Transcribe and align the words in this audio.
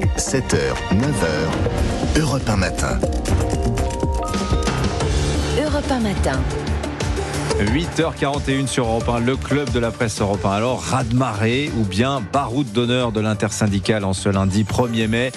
7h, 0.00 0.74
9h, 0.90 2.16
Europe 2.16 2.48
1 2.48 2.56
matin. 2.56 2.98
Europe 5.58 5.86
1 5.88 6.00
matin. 6.00 6.71
8h41 7.60 8.66
sur 8.66 8.86
Europe 8.86 9.08
1, 9.08 9.20
le 9.20 9.36
club 9.36 9.70
de 9.70 9.78
la 9.78 9.90
presse 9.90 10.20
Europe 10.20 10.44
1. 10.44 10.50
Alors, 10.50 10.82
raz-de-marée 10.82 11.70
ou 11.78 11.84
bien 11.84 12.22
baroud 12.32 12.70
d'honneur 12.72 13.12
de 13.12 13.20
l'intersyndicale 13.20 14.04
en 14.04 14.14
ce 14.14 14.28
lundi 14.28 14.64
1er 14.64 15.06
mai. 15.06 15.32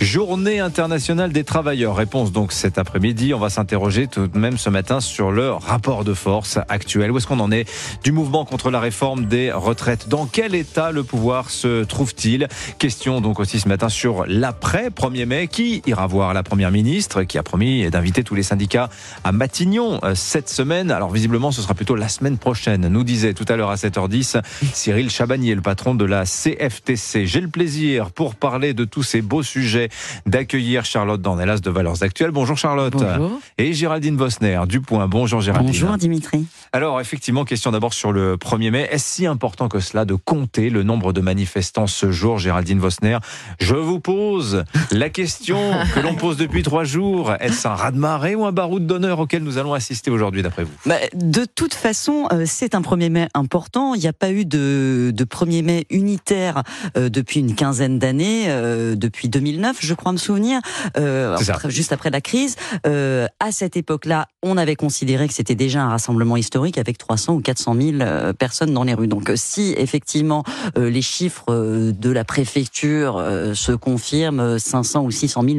Journée 0.00 0.60
internationale 0.60 1.32
des 1.32 1.44
travailleurs. 1.44 1.94
Réponse 1.94 2.32
donc 2.32 2.52
cet 2.52 2.78
après-midi. 2.78 3.34
On 3.34 3.38
va 3.38 3.50
s'interroger 3.50 4.08
tout 4.08 4.26
de 4.26 4.38
même 4.38 4.58
ce 4.58 4.68
matin 4.68 5.00
sur 5.00 5.30
le 5.30 5.52
rapport 5.52 6.04
de 6.04 6.12
force 6.12 6.58
actuel. 6.68 7.12
Où 7.12 7.18
est-ce 7.18 7.26
qu'on 7.26 7.40
en 7.40 7.52
est 7.52 7.68
du 8.02 8.10
mouvement 8.10 8.44
contre 8.44 8.70
la 8.70 8.80
réforme 8.80 9.26
des 9.26 9.52
retraites? 9.52 10.08
Dans 10.08 10.26
quel 10.26 10.54
état 10.54 10.90
le 10.90 11.04
pouvoir 11.04 11.50
se 11.50 11.84
trouve-t-il? 11.84 12.48
Question 12.78 13.20
donc 13.20 13.38
aussi 13.40 13.60
ce 13.60 13.68
matin 13.68 13.88
sur 13.88 14.24
l'après 14.26 14.88
1er 14.88 15.26
mai. 15.26 15.48
Qui 15.48 15.82
ira 15.86 16.06
voir 16.06 16.34
la 16.34 16.42
première 16.42 16.70
ministre 16.70 17.22
qui 17.22 17.38
a 17.38 17.42
promis 17.42 17.88
d'inviter 17.90 18.24
tous 18.24 18.34
les 18.34 18.42
syndicats 18.42 18.88
à 19.22 19.32
Matignon 19.32 20.00
euh, 20.02 20.14
cette 20.14 20.48
semaine? 20.48 20.90
Alors 20.90 21.10
visiblement, 21.10 21.52
ce 21.52 21.62
sera 21.62 21.69
plutôt 21.74 21.96
la 21.96 22.08
semaine 22.08 22.38
prochaine, 22.38 22.88
nous 22.88 23.04
disait 23.04 23.34
tout 23.34 23.44
à 23.48 23.56
l'heure 23.56 23.70
à 23.70 23.76
7h10 23.76 24.40
Cyril 24.72 25.10
Chabagnier, 25.10 25.54
le 25.54 25.62
patron 25.62 25.94
de 25.94 26.04
la 26.04 26.24
CFTC. 26.24 27.26
J'ai 27.26 27.40
le 27.40 27.48
plaisir, 27.48 28.10
pour 28.10 28.34
parler 28.34 28.74
de 28.74 28.84
tous 28.84 29.02
ces 29.02 29.22
beaux 29.22 29.42
sujets, 29.42 29.88
d'accueillir 30.26 30.84
Charlotte 30.84 31.20
Dornelas 31.20 31.58
de 31.58 31.70
Valeurs 31.70 32.02
Actuelles. 32.02 32.30
Bonjour 32.30 32.58
Charlotte. 32.58 32.92
Bonjour. 32.92 33.40
Et 33.58 33.72
Géraldine 33.72 34.16
Vosner 34.16 34.60
du 34.68 34.80
Point. 34.80 35.06
Bonjour 35.08 35.40
Géraldine. 35.40 35.70
Bonjour 35.72 35.96
Dimitri. 35.96 36.46
Alors 36.72 37.00
effectivement, 37.00 37.44
question 37.44 37.72
d'abord 37.72 37.94
sur 37.94 38.12
le 38.12 38.36
1er 38.36 38.70
mai. 38.70 38.88
Est-ce 38.90 39.16
si 39.16 39.26
important 39.26 39.68
que 39.68 39.80
cela 39.80 40.04
de 40.04 40.14
compter 40.14 40.70
le 40.70 40.82
nombre 40.82 41.12
de 41.12 41.20
manifestants 41.20 41.86
ce 41.86 42.12
jour, 42.12 42.38
Géraldine 42.38 42.78
Vosner? 42.78 43.18
Je 43.58 43.74
vous 43.74 43.98
pose 43.98 44.64
la 44.92 45.08
question 45.08 45.58
que 45.94 46.00
l'on 46.00 46.14
pose 46.14 46.36
depuis 46.36 46.62
trois 46.62 46.84
jours. 46.84 47.32
Est-ce 47.40 47.66
un 47.66 47.74
raz-de-marée 47.74 48.34
ou 48.34 48.44
un 48.44 48.52
baroud 48.52 48.86
d'honneur 48.86 49.18
auquel 49.18 49.42
nous 49.42 49.58
allons 49.58 49.74
assister 49.74 50.10
aujourd'hui 50.10 50.42
d'après 50.42 50.64
vous? 50.64 50.72
Bah, 50.86 50.96
De 51.14 51.44
toute 51.54 51.74
façon, 51.74 52.26
euh, 52.32 52.44
c'est 52.46 52.74
un 52.74 52.80
1er 52.80 53.10
mai 53.10 53.28
important. 53.34 53.94
Il 53.94 54.00
n'y 54.00 54.06
a 54.06 54.12
pas 54.12 54.30
eu 54.30 54.44
de, 54.44 55.12
de 55.14 55.24
1er 55.24 55.62
mai 55.62 55.86
unitaire 55.90 56.62
euh, 56.96 57.08
depuis 57.08 57.40
une 57.40 57.54
quinzaine 57.54 57.98
d'années, 57.98 58.44
euh, 58.48 58.94
depuis 58.96 59.28
2009, 59.28 59.78
je 59.80 59.94
crois 59.94 60.12
me 60.12 60.18
souvenir, 60.18 60.60
après, 60.94 61.70
juste 61.70 61.92
après 61.92 62.10
la 62.10 62.20
crise. 62.20 62.56
à 62.84 63.52
cette 63.52 63.76
époque-là, 63.76 64.26
on 64.42 64.56
avait 64.56 64.76
considéré 64.76 65.28
que 65.28 65.34
c'était 65.34 65.54
déjà 65.54 65.82
un 65.82 65.88
rassemblement 65.88 66.36
historique 66.36 66.78
avec 66.78 66.98
300 66.98 67.34
ou 67.34 67.40
400 67.40 67.74
000 67.74 68.32
personnes 68.34 68.72
dans 68.72 68.84
les 68.84 68.94
rues. 68.94 69.08
Donc 69.08 69.30
si 69.34 69.74
effectivement 69.76 70.44
les 70.76 71.02
chiffres 71.02 71.92
de 71.92 72.10
la 72.10 72.24
préfecture 72.24 73.22
se 73.54 73.72
confirment, 73.72 74.58
500 74.58 75.02
ou 75.02 75.10
600 75.10 75.42
000 75.42 75.58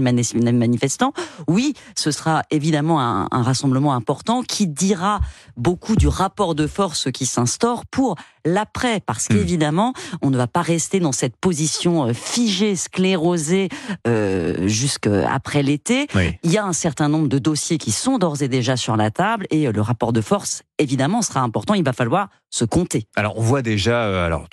manifestants, 0.54 1.14
oui, 1.48 1.74
ce 1.96 2.12
sera 2.12 2.44
évidemment 2.52 3.02
un, 3.02 3.28
un 3.32 3.44
rassemblement 3.44 3.94
important 3.94 4.42
qui 4.42 4.68
dira 4.68 5.22
beaucoup 5.58 5.81
du 5.98 6.08
rapport 6.08 6.56
de 6.56 6.68
force 6.68 7.12
qui 7.12 7.26
s'instaure 7.26 7.86
pour 7.86 8.16
l'après, 8.46 9.02
parce 9.06 9.30
hmm. 9.30 9.36
qu'évidemment, 9.36 9.94
on 10.22 10.30
ne 10.30 10.38
va 10.38 10.48
pas 10.48 10.62
rester 10.62 11.00
dans 11.00 11.12
cette 11.12 11.36
position 11.36 12.08
euh, 12.08 12.14
figée, 12.14 12.76
sclérosée 12.76 13.70
euh, 14.08 14.68
jusqu'après 14.68 15.64
l'été. 15.64 16.08
Il 16.44 16.52
y 16.52 16.58
a 16.58 16.66
un 16.66 16.74
certain 16.74 17.10
nombre 17.10 17.28
de 17.28 17.40
dossiers 17.40 17.78
qui 17.78 17.92
sont 17.92 18.18
d'ores 18.18 18.42
et 18.42 18.48
déjà 18.48 18.78
sur 18.78 18.96
la 18.96 19.12
table 19.12 19.46
et 19.50 19.68
euh, 19.68 19.72
le 19.72 19.82
rapport 19.82 20.14
de 20.14 20.22
force, 20.22 20.64
évidemment, 20.80 21.22
sera 21.22 21.42
important. 21.42 21.74
Il 21.74 21.84
va 21.84 21.94
falloir 21.94 22.30
se 22.50 22.66
compter. 22.66 23.06
Alors, 23.16 23.38
on 23.38 23.42
voit 23.42 23.62
déjà, 23.62 24.04
euh, 24.04 24.26
alors 24.26 24.48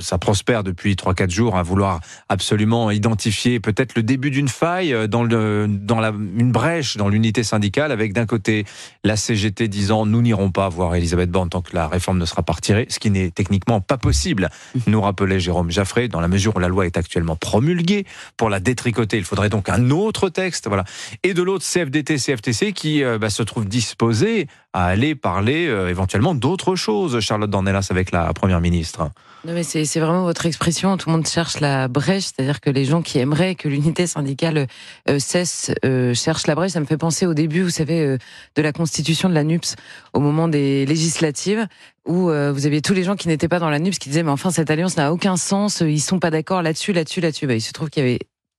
ça 0.00 0.18
prospère 0.18 0.64
depuis 0.64 0.94
3-4 0.94 1.30
jours 1.30 1.56
à 1.56 1.62
vouloir 1.62 2.00
absolument 2.28 2.90
identifier 2.90 3.60
peut-être 3.60 3.94
le 3.94 4.02
début 4.02 4.30
d'une 4.30 4.48
faille 4.48 5.08
dans, 5.08 5.22
le, 5.22 5.66
dans 5.68 6.00
la, 6.00 6.08
une 6.08 6.52
brèche 6.52 6.96
dans 6.96 7.08
l'unité 7.08 7.42
syndicale, 7.42 7.92
avec 7.92 8.12
d'un 8.12 8.26
côté 8.26 8.66
la 9.04 9.16
CGT 9.16 9.68
disant 9.68 10.04
nous 10.04 10.20
pas 10.52 10.68
voir 10.68 10.94
Elisabeth 10.94 11.30
Borne 11.30 11.48
tant 11.48 11.62
que 11.62 11.74
la 11.74 11.88
réforme 11.88 12.18
ne 12.18 12.24
sera 12.24 12.42
pas 12.42 12.52
retirée 12.54 12.86
ce 12.88 12.98
qui 12.98 13.10
n'est 13.10 13.30
techniquement 13.30 13.80
pas 13.80 13.98
possible, 13.98 14.48
nous 14.86 15.00
rappelait 15.00 15.40
Jérôme 15.40 15.70
Jaffré, 15.70 16.08
dans 16.08 16.20
la 16.20 16.28
mesure 16.28 16.56
où 16.56 16.58
la 16.58 16.68
loi 16.68 16.86
est 16.86 16.96
actuellement 16.96 17.36
promulguée. 17.36 18.06
Pour 18.36 18.50
la 18.50 18.60
détricoter, 18.60 19.16
il 19.16 19.24
faudrait 19.24 19.48
donc 19.48 19.68
un 19.68 19.90
autre 19.90 20.28
texte. 20.28 20.68
Voilà. 20.68 20.84
Et 21.22 21.34
de 21.34 21.42
l'autre, 21.42 21.64
CFDT, 21.64 22.16
CFTC, 22.16 22.72
qui 22.72 23.02
euh, 23.02 23.18
bah, 23.18 23.30
se 23.30 23.42
trouve 23.42 23.66
disposé 23.66 24.46
à 24.72 24.86
aller 24.86 25.14
parler 25.14 25.66
euh, 25.66 25.88
éventuellement 25.88 26.34
d'autres 26.34 26.76
choses, 26.76 27.20
Charlotte 27.20 27.50
Dornelas, 27.50 27.88
avec 27.90 28.12
la 28.12 28.32
Première 28.32 28.60
ministre. 28.60 29.10
Non 29.46 29.52
mais 29.52 29.62
c'est 29.62 29.84
vraiment 30.00 30.24
votre 30.24 30.46
expression, 30.46 30.96
tout 30.96 31.08
le 31.08 31.16
monde 31.16 31.26
cherche 31.26 31.60
la 31.60 31.88
brèche, 31.88 32.24
c'est-à-dire 32.24 32.60
que 32.60 32.68
les 32.68 32.84
gens 32.84 33.00
qui 33.00 33.18
aimeraient 33.18 33.54
que 33.54 33.68
l'unité 33.68 34.06
syndicale 34.06 34.66
euh, 35.08 35.18
cesse 35.18 35.70
cherchent 36.14 36.46
la 36.46 36.54
brèche. 36.54 36.72
Ça 36.72 36.80
me 36.80 36.86
fait 36.86 36.96
penser 36.96 37.26
au 37.26 37.34
début, 37.34 37.62
vous 37.62 37.70
savez, 37.70 38.18
de 38.56 38.62
la 38.62 38.72
constitution 38.72 39.28
de 39.28 39.34
la 39.34 39.44
NUPS, 39.44 39.76
au 40.12 40.20
moment 40.20 40.48
des 40.48 40.84
législatives 40.86 41.66
où 42.06 42.30
euh, 42.30 42.52
vous 42.52 42.66
aviez 42.66 42.80
tous 42.80 42.94
les 42.94 43.02
gens 43.02 43.16
qui 43.16 43.28
n'étaient 43.28 43.48
pas 43.48 43.58
dans 43.58 43.70
la 43.70 43.78
NUPS 43.78 43.98
qui 43.98 44.08
disaient 44.08 44.22
mais 44.22 44.30
enfin 44.30 44.50
cette 44.50 44.70
alliance 44.70 44.96
n'a 44.96 45.12
aucun 45.12 45.36
sens, 45.36 45.80
ils 45.80 46.00
sont 46.00 46.18
pas 46.18 46.30
d'accord 46.30 46.62
là-dessus, 46.62 46.92
là-dessus, 46.92 47.20
là-dessus. 47.20 47.46
Bah, 47.46 47.54
il 47.54 47.60
se 47.60 47.72
trouve 47.72 47.90
qu'il 47.90 48.02
y 48.04 48.06
avait 48.06 48.18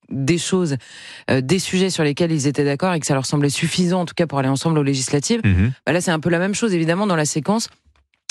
des 0.09 0.37
choses, 0.37 0.77
euh, 1.29 1.41
des 1.41 1.59
sujets 1.59 1.89
sur 1.89 2.03
lesquels 2.03 2.31
ils 2.31 2.47
étaient 2.47 2.63
d'accord 2.63 2.93
et 2.93 2.99
que 2.99 3.05
ça 3.05 3.13
leur 3.13 3.25
semblait 3.25 3.49
suffisant 3.49 4.01
en 4.01 4.05
tout 4.05 4.13
cas 4.15 4.25
pour 4.25 4.39
aller 4.39 4.47
ensemble 4.47 4.77
aux 4.79 4.83
législatives. 4.83 5.41
Mhm. 5.43 5.73
Bah, 5.85 5.91
là 5.91 6.01
c'est 6.01 6.11
un 6.11 6.19
peu 6.19 6.29
la 6.29 6.39
même 6.39 6.55
chose 6.55 6.73
évidemment 6.73 7.07
dans 7.07 7.15
la 7.15 7.25
séquence. 7.25 7.69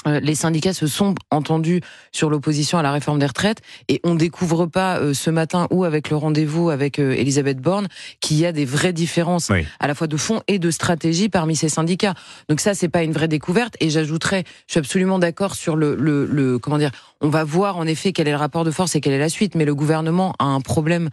Euh, 0.06 0.21
les 0.21 0.34
syndicats 0.34 0.72
se 0.72 0.87
sont 0.87 1.15
entendus 1.31 1.81
sur 2.12 2.31
l'opposition 2.31 2.78
à 2.78 2.83
la 2.83 2.93
réforme 2.93 3.19
des 3.19 3.27
retraites 3.27 3.61
et 3.89 4.00
on 4.05 4.15
découvre 4.15 4.67
pas 4.67 4.99
euh, 4.99 5.15
ce 5.15 5.31
matin 5.31 5.67
ou 5.71 5.84
avec 5.84 6.11
le 6.11 6.17
rendez-vous 6.17 6.71
avec 6.71 6.99
euh, 6.99 7.12
Elisabeth 7.12 7.59
Borne 7.59 7.89
qu'il 8.21 8.39
y 8.39 8.47
a 8.47 8.53
des 8.53 8.65
vraies 8.65 8.93
différences 8.93 9.50
à 9.81 9.87
la 9.87 9.95
fois 9.95 10.06
de 10.06 10.16
fond 10.16 10.43
et 10.49 10.59
de 10.59 10.71
stratégie 10.71 11.28
parmi 11.28 11.56
ces 11.56 11.69
syndicats. 11.69 12.15
Donc 12.49 12.61
ça 12.61 12.75
c'est 12.75 12.89
pas 12.89 13.03
une 13.03 13.12
vraie 13.12 13.28
découverte 13.28 13.77
et 13.81 13.91
j'ajouterais 13.91 14.45
je 14.66 14.72
suis 14.72 14.78
absolument 14.78 15.19
d'accord 15.19 15.55
sur 15.55 15.77
le, 15.77 15.97
le, 15.97 16.27
le, 16.27 16.59
comment 16.59 16.78
dire 16.78 16.93
on 17.21 17.28
va 17.28 17.44
voir 17.44 17.77
en 17.77 17.87
effet 17.87 18.12
quel 18.12 18.28
est 18.28 18.32
le 18.32 18.37
rapport 18.37 18.65
de 18.65 18.71
force 18.71 18.94
et 18.94 19.00
quelle 19.00 19.12
est 19.12 19.19
la 19.19 19.28
suite 19.28 19.54
mais 19.54 19.65
le 19.65 19.75
gouvernement 19.75 20.34
a 20.38 20.44
un 20.44 20.60
problème 20.60 21.10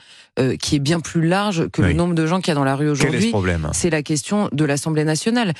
qui 0.59 0.75
est 0.75 0.79
bien 0.79 0.99
plus 0.99 1.25
large 1.25 1.67
que 1.69 1.81
le 1.81 1.93
nombre 1.93 2.15
de 2.15 2.25
gens 2.25 2.39
qu'il 2.39 2.49
y 2.49 2.51
a 2.51 2.55
dans 2.55 2.63
la 2.63 2.75
rue 2.75 2.89
aujourd'hui. 2.89 3.31
C'est 3.71 3.89
la 3.89 4.01
question 4.01 4.49
de 4.51 4.65
l'Assemblée 4.65 5.03
nationale. 5.03 5.53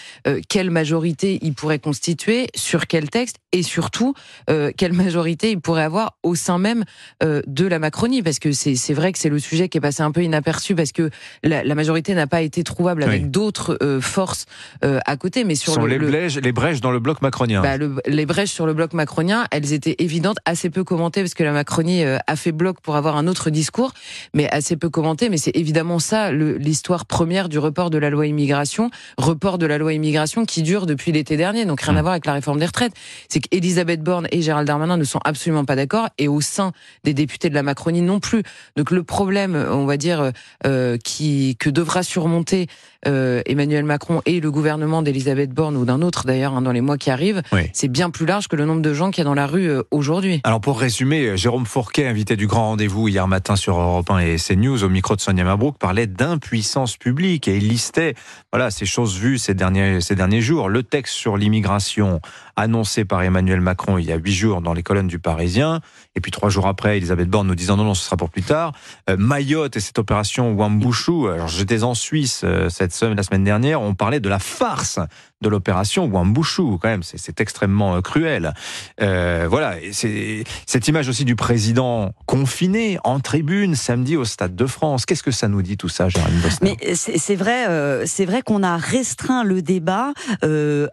quelle 0.50 0.72
majorité 0.72 1.40
il 1.42 1.54
pourrait 1.54 1.80
constituer 1.80 2.48
sur 2.56 2.88
quel 2.88 3.10
texte 3.10 3.38
et 3.52 3.64
surtout 3.64 4.14
euh, 4.50 4.72
quelle 4.76 4.94
majorité 4.94 5.52
il 5.52 5.62
pourrait 5.62 5.84
avoir 5.84 6.18
au 6.24 6.36
sein 6.36 6.58
même 6.58 6.84
euh, 7.24 7.42
de 7.48 7.66
la 7.66 7.80
Macronie? 7.80 8.22
Parce 8.22 8.40
que 8.40 8.52
c'est 8.52 8.94
vrai 8.94 9.12
que 9.12 9.20
c'est 9.20 9.30
le 9.30 9.40
sujet 9.40 9.70
qui 9.70 9.78
est 9.78 9.82
passé 9.82 10.02
un 10.02 10.12
peu 10.12 10.24
inaperçu 10.24 10.76
parce 10.76 10.92
que 10.92 11.10
la, 11.44 11.64
la 11.64 11.76
majorité 11.76 12.14
n'a 12.14 12.28
pas 12.28 12.42
été 12.42 12.64
trouvable 12.64 13.04
avec 13.04 13.32
d'autres 13.32 13.78
euh, 13.82 14.02
forces 14.02 14.46
euh, 14.84 15.00
à 15.06 15.16
côté 15.18 15.44
mais 15.44 15.56
sur 15.56 15.80
le, 15.80 15.98
les, 15.98 16.00
brèches, 16.00 16.38
les 16.38 16.52
brèches 16.52 16.82
dans 16.82 16.92
le 16.92 17.00
bloc 17.00 17.22
macronien. 17.22 17.62
Bah, 17.62 17.78
le, 17.78 17.96
les 18.08 18.26
brèches 18.26 18.52
sur 18.52 18.66
le 18.66 18.74
bloc 18.74 18.94
macronien 18.94 19.46
elles 19.52 19.74
étaient 19.74 19.96
évidentes 20.00 20.33
assez 20.46 20.70
peu 20.70 20.84
commentées 20.84 21.22
parce 21.22 21.34
que 21.34 21.44
la 21.44 21.52
Macronie 21.52 22.04
euh, 22.04 22.18
a 22.28 22.36
fait 22.36 22.52
bloc 22.52 22.80
pour 22.82 22.96
avoir 22.96 23.18
un 23.18 23.28
autre 23.28 23.50
discours 23.50 23.94
mais 24.34 24.50
assez 24.50 24.78
peu 24.78 24.90
commentées 24.90 25.30
mais 25.30 25.38
c'est 25.38 25.56
évidemment 25.56 26.00
ça 26.00 26.32
l'histoire 26.32 27.06
première 27.06 27.50
du 27.50 27.60
report 27.60 27.90
de 27.90 27.98
la 27.98 28.10
loi 28.10 28.28
immigration 28.28 28.90
report 29.18 29.58
de 29.58 29.66
la 29.66 29.78
loi 29.78 29.94
immigration 29.94 30.46
qui 30.46 30.62
dure 30.62 30.86
depuis 30.86 31.12
l'été 31.12 31.38
dernier 31.38 31.66
donc 31.66 31.82
rien 31.82 31.96
à 31.96 32.00
mmh. 32.00 32.02
voir 32.02 32.12
avec 32.14 32.26
la 32.26 32.34
réforme 32.34 32.60
des 32.60 32.66
retraites 32.66 32.94
c'est 33.30 33.40
qu'Elisabeth 33.40 34.02
Borne 34.02 34.28
et 34.32 34.42
Gérald 34.42 34.68
Darmanin 34.68 34.98
ne 34.98 35.04
sont 35.04 35.20
absolument 35.24 35.66
pas 35.66 35.76
d'accord, 35.76 36.10
et 36.18 36.28
au 36.28 36.42
sein 36.42 36.72
des 37.04 37.14
députés 37.14 37.50
de 37.50 37.56
la 37.56 37.64
Macronie 37.64 38.02
non 38.02 38.20
plus. 38.20 38.44
Donc 38.76 38.92
le 38.92 39.04
problème, 39.04 39.56
on 39.56 39.86
va 39.86 39.98
dire, 39.98 40.32
euh, 40.66 40.98
qui 40.98 41.56
que 41.60 41.70
devra 41.70 42.04
surmonter 42.04 42.68
euh, 42.68 42.93
Emmanuel 43.06 43.86
Macron 43.86 44.22
et 44.26 44.40
le 44.40 44.52
gouvernement 44.52 45.02
d'Elisabeth 45.02 45.52
Borne 45.52 45.76
ou 45.76 45.86
d'un 45.86 46.02
autre 46.02 46.26
d'ailleurs 46.26 46.54
hein, 46.54 46.62
dans 46.62 46.72
les 46.72 46.82
mois 46.82 46.98
qui 46.98 47.10
arrivent, 47.10 47.42
c'est 47.74 47.88
bien 47.88 48.10
plus 48.10 48.26
large 48.26 48.48
que 48.48 48.56
le 48.56 48.66
nombre 48.66 48.82
de 48.82 48.94
gens 48.94 49.12
qu'il 49.12 49.20
y 49.20 49.22
a 49.22 49.26
dans 49.26 49.34
la 49.34 49.48
rue 49.48 49.70
euh, 49.70 49.84
aujourd'hui. 49.92 50.42
Alors 50.44 50.62
pour 50.62 50.80
résumer, 50.80 51.38
Jérôme 51.38 51.66
Fourquet, 51.66 52.08
invité 52.08 52.36
du 52.36 52.48
grand 52.48 52.70
rendez-vous 52.70 53.08
hier 53.08 53.28
matin 53.28 53.56
sur 53.56 53.80
Europe 53.80 54.10
1 54.10 54.20
et 54.20 54.36
CNews 54.38 54.84
au 54.84 54.90
micro 54.90 55.16
de 55.16 55.22
Sonia 55.22 55.44
Mabrouk, 55.44 55.78
parlait 55.78 56.08
d'impuissance 56.08 56.98
publique 56.98 57.48
et 57.48 57.58
il 57.58 57.68
listait 57.68 58.16
voilà 58.52 58.72
ces 58.72 58.86
choses 58.86 59.18
vues 59.18 59.38
ces 59.38 59.54
derniers 59.54 60.02
ces 60.02 60.16
derniers 60.16 60.42
jours. 60.42 60.70
Le 60.70 60.84
texte 60.84 61.14
sur 61.14 61.38
l'immigration 61.38 62.22
annoncé 62.56 63.06
par 63.06 63.24
Emmanuel 63.24 63.62
Macron 63.62 63.98
il 63.98 64.06
y 64.06 64.12
a 64.12 64.16
huit 64.16 64.34
jours 64.34 64.62
dans 64.62 64.74
les 64.74 64.84
colonnes 64.84 65.08
du 65.08 65.20
Parisien, 65.20 65.82
et 66.16 66.22
puis 66.22 66.32
trois 66.32 66.50
jours 66.50 66.68
après, 66.68 66.98
Elisabeth 66.98 67.30
Borne 67.30 67.48
nous 67.48 67.56
disant 67.56 67.78
non, 67.78 67.84
non, 67.84 67.94
ce 67.94 68.06
sera 68.06 68.18
pour 68.18 68.30
plus 68.30 68.44
tard. 68.44 68.74
Euh, 69.10 69.18
Mayotte 69.18 69.76
et 69.76 69.80
cette 69.80 70.00
opération 70.00 70.54
Wambushu, 70.54 71.30
alors 71.30 71.48
j'étais 71.48 71.84
en 71.84 71.94
Suisse 71.94 72.42
euh, 72.44 72.70
cette 72.70 72.93
semaine, 72.94 73.18
la 73.18 73.24
semaine 73.24 73.44
dernière, 73.44 73.82
on 73.82 73.96
parlait 73.96 74.20
de 74.20 74.30
la 74.30 74.40
farce 74.40 75.00
de 75.42 75.50
l'opération 75.50 76.06
Wambushu, 76.06 76.78
quand 76.82 76.88
même, 76.88 77.04
c'est 77.04 77.40
extrêmement 77.42 77.96
euh, 77.96 78.02
cruel. 78.02 78.54
Euh, 79.02 79.46
voilà, 79.50 79.76
c'est 79.92 80.44
cette 80.66 80.88
image 80.88 81.10
aussi 81.10 81.26
du 81.26 81.36
président 81.36 82.14
confiné 82.26 82.98
en 83.04 83.20
tribune 83.20 83.76
samedi 83.76 84.16
au 84.16 84.26
Stade 84.26 84.56
de 84.56 84.66
France. 84.66 85.06
Qu'est-ce 85.06 85.24
que 85.24 85.32
ça 85.32 85.48
nous 85.48 85.62
dit 85.62 85.78
tout 85.78 85.90
ça, 85.90 86.10
Jérémy 86.10 86.42
Mais 86.62 86.78
c'est 86.96 87.36
vrai, 87.36 87.68
euh, 87.68 88.06
vrai 88.20 88.42
qu'on 88.42 88.64
a 88.64 88.78
restreint 88.78 89.44
le 89.44 89.62
débat 89.62 90.14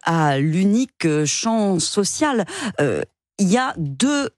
à 0.04 0.38
l'unique 0.38 1.06
champ 1.24 1.78
social. 1.78 2.44
Il 3.38 3.48
y 3.48 3.56
a 3.56 3.72
deux 3.78 4.30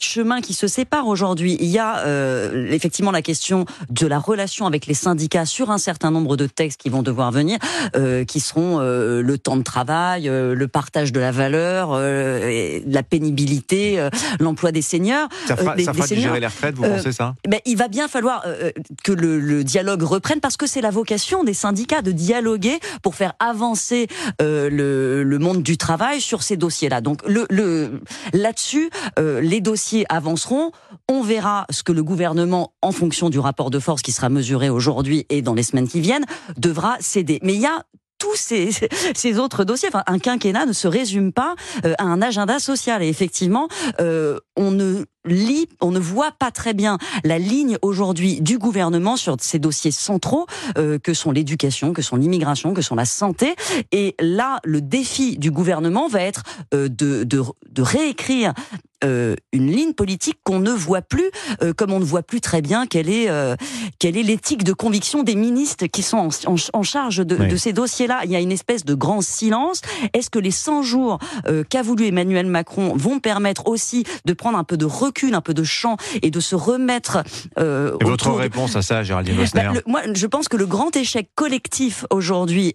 chemins 0.00 0.40
qui 0.40 0.54
se 0.54 0.66
séparent 0.66 1.08
aujourd'hui. 1.08 1.56
Il 1.60 1.68
y 1.68 1.78
a 1.78 1.98
euh, 1.98 2.70
effectivement 2.70 3.10
la 3.10 3.22
question 3.22 3.64
de 3.90 4.06
la 4.06 4.18
relation 4.18 4.66
avec 4.66 4.86
les 4.86 4.94
syndicats 4.94 5.46
sur 5.46 5.70
un 5.70 5.78
certain 5.78 6.10
nombre 6.10 6.36
de 6.36 6.46
textes 6.46 6.80
qui 6.80 6.88
vont 6.88 7.02
devoir 7.02 7.30
venir, 7.32 7.58
euh, 7.96 8.24
qui 8.24 8.40
seront 8.40 8.80
euh, 8.80 9.22
le 9.22 9.38
temps 9.38 9.56
de 9.56 9.62
travail, 9.62 10.28
euh, 10.28 10.54
le 10.54 10.68
partage 10.68 11.12
de 11.12 11.20
la 11.20 11.30
valeur, 11.30 11.90
euh, 11.92 12.80
la 12.86 13.02
pénibilité, 13.02 14.08
l'emploi 14.40 14.72
des 14.72 14.82
seniors. 14.82 15.28
Ça 15.46 15.56
fera, 15.56 15.76
ça 15.78 15.92
fera 15.92 16.06
digérer 16.06 16.40
les 16.40 16.46
retraites, 16.46 16.74
vous 16.74 16.82
pensez 16.82 17.12
ça? 17.12 17.34
ben, 17.48 17.60
Il 17.64 17.76
va 17.76 17.88
bien 17.88 18.08
falloir 18.08 18.44
que 19.04 19.12
le, 19.12 19.38
le, 19.40 19.64
dialogue 19.64 20.02
reprenne 20.02 20.40
parce 20.40 20.56
que 20.56 20.66
c'est 20.66 20.80
la 20.80 20.90
vocation 20.90 21.44
des 21.44 21.54
syndicats 21.54 22.02
de 22.02 22.12
dialoguer 22.12 22.78
pour 23.02 23.14
faire 23.14 23.34
avancer 23.38 24.06
le, 24.40 25.22
le, 25.22 25.38
monde 25.38 25.62
du 25.62 25.76
travail 25.76 26.20
sur 26.20 26.42
ces 26.42 26.56
dossiers-là. 26.56 27.00
Donc 27.00 27.20
le, 27.26 27.46
le 27.50 28.00
là-dessus, 28.32 28.90
les 29.18 29.60
dossiers 29.66 30.06
avanceront. 30.08 30.70
On 31.08 31.22
verra 31.22 31.66
ce 31.70 31.82
que 31.82 31.90
le 31.90 32.04
gouvernement, 32.04 32.72
en 32.82 32.92
fonction 32.92 33.30
du 33.30 33.40
rapport 33.40 33.70
de 33.70 33.80
force 33.80 34.00
qui 34.00 34.12
sera 34.12 34.28
mesuré 34.28 34.70
aujourd'hui 34.70 35.26
et 35.28 35.42
dans 35.42 35.54
les 35.54 35.64
semaines 35.64 35.88
qui 35.88 36.00
viennent, 36.00 36.24
devra 36.56 36.96
céder. 37.00 37.40
Mais 37.42 37.54
il 37.54 37.60
y 37.60 37.66
a 37.66 37.82
tous 38.18 38.36
ces, 38.36 39.38
autres 39.38 39.64
dossiers. 39.64 39.88
Un 40.06 40.18
quinquennat 40.20 40.66
ne 40.66 40.72
se 40.72 40.86
résume 40.86 41.32
pas 41.32 41.56
euh, 41.84 41.94
à 41.98 42.04
un 42.04 42.22
agenda 42.22 42.60
social. 42.60 43.02
Et 43.02 43.08
effectivement, 43.08 43.66
euh, 44.00 44.38
on 44.56 44.70
ne 44.70 45.04
lit, 45.26 45.68
on 45.80 45.90
ne 45.90 45.98
voit 45.98 46.32
pas 46.32 46.50
très 46.50 46.74
bien 46.74 46.98
la 47.24 47.38
ligne 47.38 47.78
aujourd'hui 47.82 48.40
du 48.40 48.58
gouvernement 48.58 49.16
sur 49.16 49.36
ces 49.40 49.58
dossiers 49.58 49.90
centraux 49.90 50.46
euh, 50.78 50.98
que 50.98 51.14
sont 51.14 51.30
l'éducation, 51.30 51.92
que 51.92 52.02
sont 52.02 52.16
l'immigration, 52.16 52.74
que 52.74 52.82
sont 52.82 52.94
la 52.94 53.04
santé. 53.04 53.54
Et 53.92 54.14
là, 54.20 54.60
le 54.64 54.80
défi 54.80 55.38
du 55.38 55.50
gouvernement 55.50 56.08
va 56.08 56.22
être 56.22 56.42
de, 56.72 56.88
de, 56.88 57.24
de 57.24 57.82
réécrire 57.82 58.52
euh, 59.04 59.36
une 59.52 59.70
ligne 59.70 59.92
politique 59.92 60.38
qu'on 60.42 60.58
ne 60.58 60.70
voit 60.70 61.02
plus, 61.02 61.30
euh, 61.62 61.74
comme 61.74 61.92
on 61.92 62.00
ne 62.00 62.04
voit 62.04 62.22
plus 62.22 62.40
très 62.40 62.62
bien 62.62 62.86
quelle 62.86 63.10
est 63.10 63.28
euh, 63.28 63.54
quelle 63.98 64.16
est 64.16 64.22
l'éthique 64.22 64.64
de 64.64 64.72
conviction 64.72 65.22
des 65.22 65.34
ministres 65.34 65.86
qui 65.86 66.02
sont 66.02 66.30
en, 66.46 66.82
charge 66.82 67.18
de, 67.18 67.36
de 67.36 67.56
ces 67.56 67.74
dossiers-là. 67.74 68.22
Il 68.24 68.30
y 68.30 68.36
a 68.36 68.40
une 68.40 68.52
espèce 68.52 68.86
de 68.86 68.94
grand 68.94 69.20
silence. 69.20 69.82
Est-ce 70.14 70.30
que 70.30 70.38
les 70.38 70.50
100 70.50 70.82
jours 70.82 71.18
qu'a 71.68 71.82
voulu 71.82 72.06
Emmanuel 72.06 72.46
Macron 72.46 72.94
vont 72.96 73.18
permettre 73.18 73.68
aussi 73.68 74.04
de 74.24 74.32
prendre 74.32 74.58
un 74.58 74.64
peu 74.64 74.76
de 74.76 74.84
recul, 74.84 75.15
un 75.34 75.40
peu 75.40 75.54
de 75.54 75.64
champ 75.64 75.96
et 76.22 76.30
de 76.30 76.40
se 76.40 76.54
remettre 76.54 77.18
et 77.58 78.04
votre 78.04 78.32
réponse 78.32 78.76
à 78.76 78.82
ça, 78.82 79.02
Géraldine 79.02 79.36
Bosner 79.36 79.70
bah, 79.74 79.80
Moi, 79.86 80.02
je 80.14 80.26
pense 80.26 80.48
que 80.48 80.56
le 80.56 80.66
grand 80.66 80.94
échec 80.96 81.30
collectif 81.34 82.04
aujourd'hui, 82.10 82.74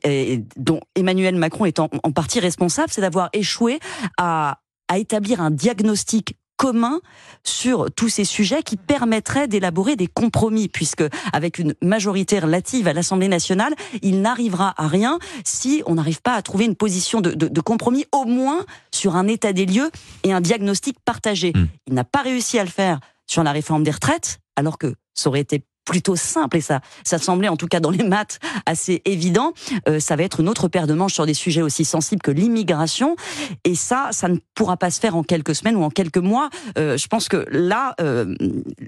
dont 0.58 0.82
Emmanuel 0.96 1.36
Macron 1.36 1.66
est 1.66 1.80
en 1.80 1.90
partie 1.90 2.40
responsable, 2.40 2.90
c'est 2.92 3.02
d'avoir 3.02 3.30
échoué 3.34 3.80
à 4.18 4.58
à 4.92 4.98
établir 4.98 5.40
un 5.40 5.52
diagnostic 5.52 6.36
commun 6.62 7.02
sur 7.44 7.88
tous 7.96 8.08
ces 8.08 8.24
sujets 8.24 8.62
qui 8.62 8.78
permettraient 8.78 9.48
d'élaborer 9.48 9.96
des 9.96 10.06
compromis, 10.06 10.68
puisque 10.68 11.04
avec 11.34 11.58
une 11.58 11.74
majorité 11.82 12.38
relative 12.38 12.88
à 12.88 12.94
l'Assemblée 12.94 13.30
nationale, 13.30 13.74
il 14.04 14.22
n'arrivera 14.22 14.76
à 14.78 14.88
rien 14.88 15.18
si 15.44 15.82
on 15.88 15.96
n'arrive 15.96 16.22
pas 16.22 16.36
à 16.36 16.44
trouver 16.44 16.66
une 16.66 16.76
position 16.76 17.20
de, 17.20 17.32
de, 17.32 17.48
de, 17.48 17.62
compromis, 17.62 18.06
au 18.12 18.26
moins 18.26 18.64
sur 18.92 19.16
un 19.16 19.28
état 19.28 19.54
des 19.54 19.66
lieux 19.66 19.90
et 20.22 20.34
un 20.34 20.40
diagnostic 20.40 21.00
partagé. 21.04 21.52
Hmm. 21.56 21.66
Il 21.88 21.96
n'a 21.96 22.04
pas 22.04 22.22
réussi 22.22 22.60
à 22.60 22.64
le 22.64 22.70
faire 22.70 23.00
sur 23.26 23.42
la 23.42 23.54
réforme 23.54 23.82
des 23.84 23.90
retraites, 23.90 24.38
alors 24.56 24.78
que 24.78 24.94
ça 25.16 25.30
aurait 25.30 25.40
été 25.40 25.64
plutôt 25.92 26.16
simple 26.16 26.56
et 26.56 26.62
ça, 26.62 26.80
ça 27.04 27.18
semblait 27.18 27.50
en 27.50 27.58
tout 27.58 27.68
cas 27.68 27.82
dans 27.82 27.90
les 27.90 28.06
maths 28.06 28.40
assez 28.66 29.02
évident. 29.04 29.52
Euh, 29.90 30.00
ça 30.00 30.16
va 30.16 30.24
être 30.24 30.40
une 30.40 30.48
autre 30.48 30.70
paire 30.70 30.88
de 30.88 30.94
manches 30.94 31.14
sur 31.14 31.26
des 31.26 31.34
sujets 31.34 31.62
aussi 31.62 31.84
sensibles 31.84 32.22
que 32.22 32.32
l'immigration 32.32 33.18
et 33.66 33.76
ça, 33.76 34.08
ça 34.12 34.30
ne 34.30 34.38
pourra 34.56 34.78
pas 34.78 34.90
se 34.90 35.02
faire 35.02 35.18
en 35.18 35.24
quelques 35.24 35.54
semaines 35.54 35.76
ou 35.76 35.84
en 35.84 35.90
quelques 35.90 36.18
mois. 36.18 36.50
Euh, 36.78 36.96
je 36.96 37.08
pense 37.08 37.28
que 37.28 37.46
là, 37.52 37.94
euh, 38.00 38.34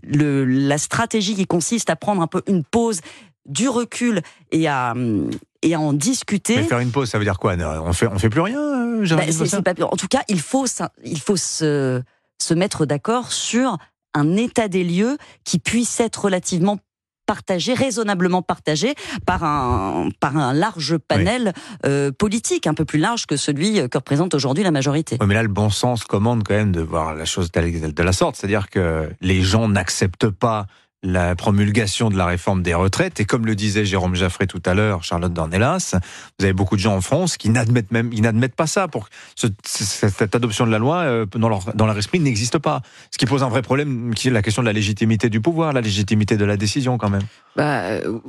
le, 0.01 0.45
la 0.45 0.77
stratégie 0.77 1.35
qui 1.35 1.45
consiste 1.45 1.89
à 1.89 1.97
prendre 1.97 2.21
un 2.21 2.27
peu 2.27 2.41
une 2.47 2.63
pause, 2.63 3.01
du 3.45 3.67
recul 3.67 4.21
et 4.51 4.69
à 4.69 4.93
et 5.61 5.73
à 5.73 5.79
en 5.81 5.91
discuter. 5.91 6.55
Mais 6.55 6.63
faire 6.63 6.79
une 6.79 6.91
pause, 6.91 7.09
ça 7.09 7.17
veut 7.17 7.25
dire 7.25 7.37
quoi? 7.37 7.57
On 7.57 7.91
fait 7.91 8.07
on 8.07 8.17
fait 8.17 8.29
plus 8.29 8.39
rien. 8.39 9.01
Bah, 9.17 9.73
pas, 9.73 9.85
en 9.85 9.97
tout 9.97 10.07
cas, 10.07 10.21
il 10.29 10.39
faut 10.39 10.65
il 11.03 11.19
faut 11.19 11.35
se 11.35 12.01
se 12.41 12.53
mettre 12.53 12.85
d'accord 12.85 13.33
sur 13.33 13.77
un 14.13 14.37
état 14.37 14.69
des 14.69 14.85
lieux 14.85 15.17
qui 15.43 15.59
puisse 15.59 15.99
être 15.99 16.23
relativement 16.23 16.79
partagé, 17.25 17.73
raisonnablement 17.73 18.41
partagé 18.41 18.95
par 19.25 19.43
un, 19.43 20.09
par 20.19 20.37
un 20.37 20.53
large 20.53 20.97
panel 20.97 21.53
euh, 21.85 22.11
politique, 22.11 22.67
un 22.67 22.73
peu 22.73 22.85
plus 22.85 22.99
large 22.99 23.25
que 23.25 23.37
celui 23.37 23.87
que 23.89 23.97
représente 23.97 24.33
aujourd'hui 24.33 24.63
la 24.63 24.71
majorité. 24.71 25.17
mais 25.25 25.33
là, 25.33 25.43
le 25.43 25.49
bon 25.49 25.69
sens 25.69 26.03
commande 26.03 26.43
quand 26.43 26.55
même 26.55 26.71
de 26.71 26.81
voir 26.81 27.15
la 27.15 27.25
chose 27.25 27.51
de 27.51 28.03
la 28.03 28.13
sorte, 28.13 28.35
c'est-à-dire 28.35 28.69
que 28.69 29.09
les 29.21 29.41
gens 29.41 29.67
n'acceptent 29.67 30.29
pas 30.29 30.67
la 31.03 31.35
promulgation 31.35 32.09
de 32.09 32.17
la 32.17 32.25
réforme 32.25 32.63
des 32.63 32.73
retraites. 32.73 33.19
Et 33.19 33.25
comme 33.25 33.45
le 33.45 33.55
disait 33.55 33.85
Jérôme 33.85 34.15
Jaffré 34.15 34.47
tout 34.47 34.61
à 34.65 34.73
l'heure, 34.73 35.03
Charlotte 35.03 35.33
Dornelas, 35.33 35.95
vous 36.39 36.45
avez 36.45 36.53
beaucoup 36.53 36.75
de 36.75 36.81
gens 36.81 36.95
en 36.95 37.01
France 37.01 37.37
qui 37.37 37.49
n'admettent 37.49 37.91
même, 37.91 38.09
n'admettent 38.13 38.55
pas 38.55 38.67
ça. 38.67 38.87
Pour 38.87 39.09
ce, 39.35 39.47
cette 39.63 40.35
adoption 40.35 40.65
de 40.65 40.71
la 40.71 40.79
loi 40.79 40.97
euh, 40.99 41.25
dans 41.25 41.49
leur 41.49 41.73
dans 41.75 41.93
esprit 41.95 42.19
n'existe 42.19 42.57
pas. 42.57 42.81
Ce 43.11 43.17
qui 43.17 43.25
pose 43.25 43.43
un 43.43 43.49
vrai 43.49 43.61
problème, 43.61 44.13
qui 44.15 44.29
est 44.29 44.31
la 44.31 44.41
question 44.41 44.61
de 44.61 44.67
la 44.67 44.73
légitimité 44.73 45.29
du 45.29 45.41
pouvoir, 45.41 45.73
la 45.73 45.81
légitimité 45.81 46.37
de 46.37 46.45
la 46.45 46.57
décision 46.57 46.97
quand 46.97 47.09
même. 47.09 47.23
Bah 47.55 47.81
euh, 47.81 48.19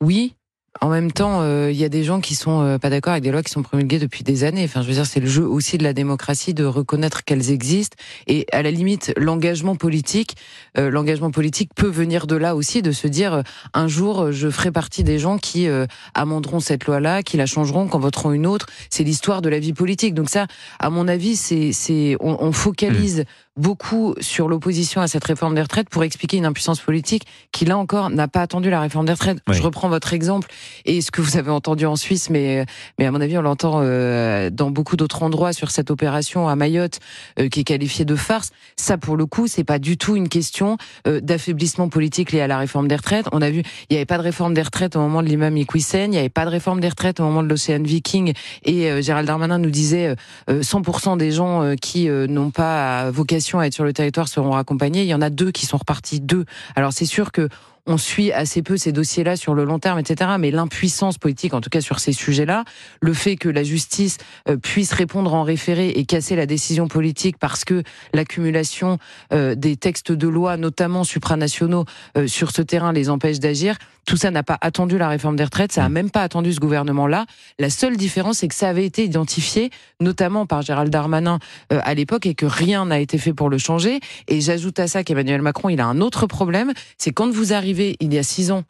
oui, 0.00 0.34
en 0.80 0.88
même 0.88 1.10
temps, 1.10 1.42
il 1.42 1.46
euh, 1.46 1.72
y 1.72 1.82
a 1.82 1.88
des 1.88 2.04
gens 2.04 2.20
qui 2.20 2.36
sont 2.36 2.62
euh, 2.62 2.78
pas 2.78 2.90
d'accord 2.90 3.10
avec 3.10 3.24
des 3.24 3.32
lois 3.32 3.42
qui 3.42 3.50
sont 3.50 3.62
promulguées 3.62 3.98
depuis 3.98 4.22
des 4.22 4.44
années. 4.44 4.64
Enfin, 4.64 4.82
je 4.82 4.86
veux 4.86 4.94
dire, 4.94 5.04
c'est 5.04 5.18
le 5.18 5.26
jeu 5.26 5.44
aussi 5.44 5.78
de 5.78 5.82
la 5.82 5.92
démocratie 5.92 6.54
de 6.54 6.64
reconnaître 6.64 7.24
qu'elles 7.24 7.50
existent. 7.50 7.96
Et 8.28 8.46
à 8.52 8.62
la 8.62 8.70
limite, 8.70 9.12
l'engagement 9.16 9.74
politique, 9.74 10.36
euh, 10.78 10.88
l'engagement 10.88 11.32
politique 11.32 11.70
peut 11.74 11.88
venir 11.88 12.28
de 12.28 12.36
là 12.36 12.54
aussi, 12.54 12.82
de 12.82 12.92
se 12.92 13.08
dire 13.08 13.42
un 13.74 13.88
jour, 13.88 14.30
je 14.30 14.48
ferai 14.48 14.70
partie 14.70 15.02
des 15.02 15.18
gens 15.18 15.38
qui 15.38 15.68
amenderont 16.14 16.60
cette 16.60 16.86
loi-là, 16.86 17.22
qui 17.22 17.36
la 17.36 17.46
changeront, 17.46 17.88
qui 17.88 17.96
en 17.96 17.98
voteront 17.98 18.32
une 18.32 18.46
autre. 18.46 18.66
C'est 18.90 19.02
l'histoire 19.02 19.42
de 19.42 19.48
la 19.48 19.58
vie 19.58 19.72
politique. 19.72 20.14
Donc 20.14 20.30
ça, 20.30 20.46
à 20.78 20.88
mon 20.88 21.08
avis, 21.08 21.34
c'est, 21.34 21.72
c'est, 21.72 22.16
on, 22.20 22.42
on 22.42 22.52
focalise. 22.52 23.20
Mmh 23.20 23.49
beaucoup 23.60 24.14
sur 24.20 24.48
l'opposition 24.48 25.02
à 25.02 25.06
cette 25.06 25.24
réforme 25.24 25.54
des 25.54 25.60
retraites 25.60 25.90
pour 25.90 26.02
expliquer 26.02 26.38
une 26.38 26.46
impuissance 26.46 26.80
politique 26.80 27.26
qui, 27.52 27.66
là 27.66 27.76
encore, 27.76 28.08
n'a 28.08 28.26
pas 28.26 28.40
attendu 28.40 28.70
la 28.70 28.80
réforme 28.80 29.04
des 29.04 29.12
retraites. 29.12 29.38
Je 29.50 29.60
reprends 29.62 29.88
votre 29.88 30.14
exemple 30.14 30.48
et 30.86 31.02
ce 31.02 31.10
que 31.10 31.20
vous 31.20 31.36
avez 31.36 31.50
entendu 31.50 31.84
en 31.84 31.96
Suisse, 31.96 32.30
mais, 32.30 32.64
mais 32.98 33.04
à 33.04 33.10
mon 33.10 33.20
avis, 33.20 33.36
on 33.36 33.42
l'entend 33.42 33.80
euh, 33.82 34.48
dans 34.50 34.70
beaucoup 34.70 34.96
d'autres 34.96 35.22
endroits 35.22 35.52
sur 35.52 35.70
cette 35.70 35.90
opération 35.90 36.48
à 36.48 36.56
Mayotte 36.56 37.00
euh, 37.38 37.48
qui 37.48 37.60
est 37.60 37.64
qualifiée 37.64 38.06
de 38.06 38.16
farce. 38.16 38.50
Ça, 38.76 38.96
pour 38.96 39.16
le 39.16 39.26
coup, 39.26 39.46
c'est 39.46 39.64
pas 39.64 39.78
du 39.78 39.98
tout 39.98 40.16
une 40.16 40.30
question 40.30 40.78
euh, 41.06 41.20
d'affaiblissement 41.20 41.90
politique 41.90 42.32
lié 42.32 42.40
à 42.40 42.46
la 42.46 42.56
réforme 42.56 42.88
des 42.88 42.96
retraites. 42.96 43.26
On 43.32 43.42
a 43.42 43.50
vu, 43.50 43.62
il 43.90 43.92
n'y 43.92 43.96
avait 43.96 44.06
pas 44.06 44.16
de 44.16 44.22
réforme 44.22 44.54
des 44.54 44.62
retraites 44.62 44.96
au 44.96 45.00
moment 45.00 45.22
de 45.22 45.28
l'imam 45.28 45.54
Iqwisen, 45.56 46.06
il 46.06 46.10
n'y 46.10 46.18
avait 46.18 46.30
pas 46.30 46.46
de 46.46 46.50
réforme 46.50 46.80
des 46.80 46.88
retraites 46.88 47.20
au 47.20 47.24
moment 47.24 47.42
de 47.42 47.48
l'Océan 47.48 47.82
Viking 47.82 48.32
et 48.64 49.02
Gérald 49.02 49.26
Darmanin 49.26 49.58
nous 49.58 49.70
disait 49.70 50.14
100% 50.48 51.18
des 51.18 51.30
gens 51.30 51.74
qui 51.80 52.08
n'ont 52.08 52.50
pas 52.50 53.10
vocation 53.10 53.49
à 53.58 53.66
être 53.66 53.74
sur 53.74 53.84
le 53.84 53.92
territoire 53.92 54.28
seront 54.28 54.54
accompagnés. 54.54 55.02
Il 55.02 55.08
y 55.08 55.14
en 55.14 55.22
a 55.22 55.30
deux 55.30 55.50
qui 55.50 55.66
sont 55.66 55.78
repartis, 55.78 56.20
deux. 56.20 56.44
Alors 56.76 56.92
c'est 56.92 57.06
sûr 57.06 57.32
que 57.32 57.48
on 57.86 57.96
suit 57.96 58.30
assez 58.32 58.62
peu 58.62 58.76
ces 58.76 58.92
dossiers-là 58.92 59.36
sur 59.36 59.54
le 59.54 59.64
long 59.64 59.78
terme, 59.78 59.98
etc. 59.98 60.32
Mais 60.38 60.50
l'impuissance 60.50 61.18
politique, 61.18 61.54
en 61.54 61.60
tout 61.60 61.70
cas 61.70 61.80
sur 61.80 61.98
ces 61.98 62.12
sujets-là, 62.12 62.64
le 63.00 63.12
fait 63.12 63.36
que 63.36 63.48
la 63.48 63.62
justice 63.62 64.18
euh, 64.48 64.56
puisse 64.56 64.92
répondre 64.92 65.34
en 65.34 65.42
référé 65.42 65.88
et 65.88 66.04
casser 66.04 66.36
la 66.36 66.46
décision 66.46 66.88
politique 66.88 67.36
parce 67.38 67.64
que 67.64 67.82
l'accumulation 68.12 68.98
euh, 69.32 69.54
des 69.54 69.76
textes 69.76 70.12
de 70.12 70.28
loi, 70.28 70.56
notamment 70.56 71.04
supranationaux, 71.04 71.84
euh, 72.16 72.26
sur 72.26 72.50
ce 72.50 72.62
terrain 72.62 72.92
les 72.92 73.10
empêche 73.10 73.40
d'agir, 73.40 73.76
tout 74.10 74.16
ça 74.16 74.32
n'a 74.32 74.42
pas 74.42 74.58
attendu 74.60 74.98
la 74.98 75.08
réforme 75.08 75.36
des 75.36 75.44
retraites, 75.44 75.70
ça 75.70 75.82
n'a 75.82 75.88
même 75.88 76.10
pas 76.10 76.22
attendu 76.22 76.52
ce 76.52 76.58
gouvernement-là. 76.58 77.26
La 77.60 77.70
seule 77.70 77.96
différence, 77.96 78.38
c'est 78.38 78.48
que 78.48 78.56
ça 78.56 78.68
avait 78.68 78.84
été 78.84 79.04
identifié, 79.04 79.70
notamment 80.00 80.46
par 80.46 80.62
Gérald 80.62 80.90
Darmanin 80.90 81.38
à 81.68 81.94
l'époque, 81.94 82.26
et 82.26 82.34
que 82.34 82.44
rien 82.44 82.86
n'a 82.86 82.98
été 82.98 83.18
fait 83.18 83.32
pour 83.32 83.48
le 83.48 83.56
changer. 83.56 84.00
Et 84.26 84.40
j'ajoute 84.40 84.80
à 84.80 84.88
ça 84.88 85.04
qu'Emmanuel 85.04 85.42
Macron, 85.42 85.68
il 85.68 85.80
a 85.80 85.86
un 85.86 86.00
autre 86.00 86.26
problème, 86.26 86.72
c'est 86.98 87.12
quand 87.12 87.30
vous 87.30 87.52
arrivez 87.52 87.96
il 88.00 88.12
y 88.12 88.18
a 88.18 88.24
six 88.24 88.50
ans 88.50 88.64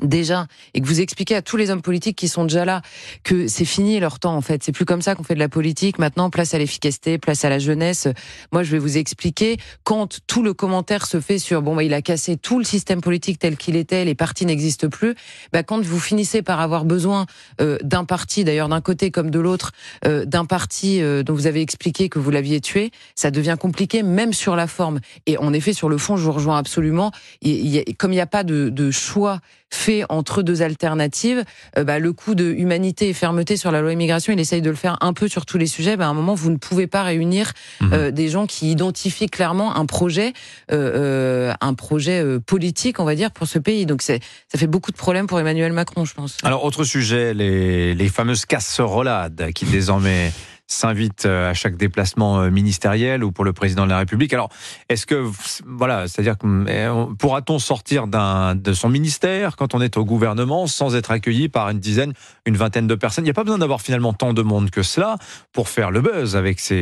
déjà 0.00 0.46
et 0.74 0.80
que 0.80 0.86
vous 0.86 1.00
expliquez 1.00 1.36
à 1.36 1.42
tous 1.42 1.56
les 1.56 1.70
hommes 1.70 1.82
politiques 1.82 2.16
qui 2.16 2.28
sont 2.28 2.44
déjà 2.44 2.64
là 2.64 2.82
que 3.24 3.46
c'est 3.46 3.64
fini 3.64 4.00
leur 4.00 4.18
temps 4.18 4.34
en 4.34 4.40
fait. 4.40 4.62
C'est 4.62 4.72
plus 4.72 4.84
comme 4.84 5.02
ça 5.02 5.14
qu'on 5.14 5.22
fait 5.22 5.34
de 5.34 5.38
la 5.38 5.48
politique. 5.48 5.98
Maintenant 5.98 6.30
place 6.30 6.54
à 6.54 6.58
l'efficacité 6.58 7.18
place 7.18 7.44
à 7.44 7.50
la 7.50 7.58
jeunesse. 7.58 8.08
Moi 8.52 8.62
je 8.62 8.72
vais 8.72 8.78
vous 8.78 8.96
expliquer 8.96 9.58
quand 9.84 10.20
tout 10.26 10.42
le 10.42 10.54
commentaire 10.54 11.06
se 11.06 11.20
fait 11.20 11.38
sur 11.38 11.62
bon 11.62 11.76
bah, 11.76 11.84
il 11.84 11.94
a 11.94 12.02
cassé 12.02 12.36
tout 12.36 12.58
le 12.58 12.64
système 12.64 13.00
politique 13.00 13.38
tel 13.38 13.56
qu'il 13.56 13.76
était 13.76 14.04
les 14.04 14.14
partis 14.14 14.46
n'existent 14.46 14.88
plus. 14.88 15.14
Bah, 15.52 15.62
quand 15.62 15.82
vous 15.84 16.00
finissez 16.00 16.42
par 16.42 16.60
avoir 16.60 16.84
besoin 16.84 17.26
euh, 17.60 17.78
d'un 17.82 18.04
parti 18.04 18.44
d'ailleurs 18.44 18.68
d'un 18.68 18.80
côté 18.80 19.10
comme 19.10 19.30
de 19.30 19.38
l'autre 19.38 19.72
euh, 20.06 20.24
d'un 20.24 20.46
parti 20.46 21.00
euh, 21.02 21.22
dont 21.22 21.34
vous 21.34 21.46
avez 21.46 21.60
expliqué 21.60 22.08
que 22.08 22.18
vous 22.18 22.30
l'aviez 22.30 22.60
tué 22.60 22.90
ça 23.14 23.30
devient 23.30 23.56
compliqué 23.60 24.02
même 24.02 24.32
sur 24.32 24.56
la 24.56 24.66
forme. 24.66 25.00
Et 25.26 25.36
en 25.36 25.52
effet 25.52 25.74
sur 25.74 25.88
le 25.88 25.98
fond 25.98 26.16
je 26.16 26.24
vous 26.24 26.32
rejoins 26.32 26.58
absolument. 26.58 27.12
Y 27.42 27.78
a, 27.78 27.92
comme 27.98 28.12
il 28.12 28.16
n'y 28.16 28.20
a 28.20 28.26
pas 28.26 28.42
de, 28.42 28.70
de 28.70 28.90
choix 28.90 29.40
fait 29.74 30.04
entre 30.08 30.42
deux 30.42 30.62
alternatives, 30.62 31.44
euh, 31.78 31.84
bah, 31.84 31.98
le 31.98 32.12
coup 32.12 32.34
de 32.34 32.44
humanité 32.44 33.08
et 33.08 33.12
fermeté 33.12 33.56
sur 33.56 33.70
la 33.70 33.80
loi 33.80 33.92
immigration, 33.92 34.32
il 34.32 34.40
essaye 34.40 34.62
de 34.62 34.70
le 34.70 34.76
faire 34.76 34.96
un 35.00 35.12
peu 35.12 35.28
sur 35.28 35.46
tous 35.46 35.58
les 35.58 35.66
sujets. 35.66 35.96
Bah, 35.96 36.06
à 36.06 36.08
un 36.08 36.14
moment, 36.14 36.34
vous 36.34 36.50
ne 36.50 36.56
pouvez 36.56 36.86
pas 36.86 37.02
réunir 37.02 37.52
mhm. 37.80 37.92
euh, 37.92 38.10
des 38.10 38.28
gens 38.28 38.46
qui 38.46 38.70
identifient 38.70 39.30
clairement 39.30 39.76
un 39.76 39.86
projet, 39.86 40.32
euh, 40.70 41.52
un 41.60 41.74
projet 41.74 42.22
politique, 42.40 43.00
on 43.00 43.04
va 43.04 43.14
dire, 43.14 43.30
pour 43.30 43.46
ce 43.46 43.58
pays. 43.58 43.86
Donc 43.86 44.02
ça 44.02 44.18
fait 44.54 44.66
beaucoup 44.66 44.92
de 44.92 44.96
problèmes 44.96 45.26
pour 45.26 45.40
Emmanuel 45.40 45.72
Macron, 45.72 46.04
je 46.04 46.14
pense. 46.14 46.36
Alors 46.42 46.64
autre 46.64 46.84
sujet, 46.84 47.34
les, 47.34 47.94
les 47.94 48.08
fameuses 48.08 48.44
casserolades 48.44 49.52
qui 49.54 49.64
désormais 49.64 50.32
s'invite 50.66 51.26
euh, 51.26 51.50
à 51.50 51.54
chaque 51.54 51.76
déplacement 51.76 52.40
euh, 52.40 52.50
ministériel 52.50 53.24
ou 53.24 53.32
pour 53.32 53.44
le 53.44 53.52
président 53.52 53.84
de 53.84 53.90
la 53.90 53.98
République. 53.98 54.32
Alors, 54.32 54.48
est-ce 54.88 55.06
que, 55.06 55.30
voilà, 55.66 56.08
c'est-à-dire 56.08 56.36
eh, 56.68 56.88
pourra-t-on 57.18 57.58
sortir 57.58 58.06
de 58.06 58.72
son 58.72 58.88
ministère 58.88 59.56
quand 59.56 59.74
on 59.74 59.80
est 59.80 59.96
au 59.96 60.04
gouvernement 60.04 60.66
sans 60.66 60.96
être 60.96 61.10
accueilli 61.10 61.48
par 61.48 61.68
une 61.70 61.78
dizaine, 61.78 62.14
une 62.46 62.56
vingtaine 62.56 62.86
de 62.86 62.94
personnes? 62.94 63.24
Il 63.24 63.26
n'y 63.26 63.32
a 63.32 63.34
pas 63.34 63.44
besoin 63.44 63.58
d'avoir 63.58 63.80
finalement 63.80 64.12
tant 64.12 64.32
de 64.32 64.42
monde 64.42 64.70
que 64.70 64.82
cela 64.82 65.16
pour 65.52 65.68
faire 65.68 65.90
le 65.90 66.00
buzz 66.00 66.36
avec, 66.36 66.60
sa, 66.60 66.80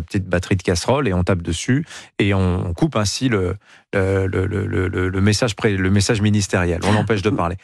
petite 0.00 0.26
batterie 0.26 0.56
de 0.56 0.62
casserole 0.62 1.08
et 1.08 1.12
on 1.12 1.24
tape 1.24 1.42
dessus 1.42 1.84
et 2.18 2.34
on, 2.34 2.72
coupe 2.74 2.96
ainsi 2.96 3.28
le, 3.28 3.56
le, 3.92 5.20
message, 5.20 5.54
le 5.62 5.90
message 5.90 6.20
ministériel. 6.20 6.80
On 6.84 6.92
l'empêche 6.92 7.22
de 7.22 7.30
parler. 7.30 7.56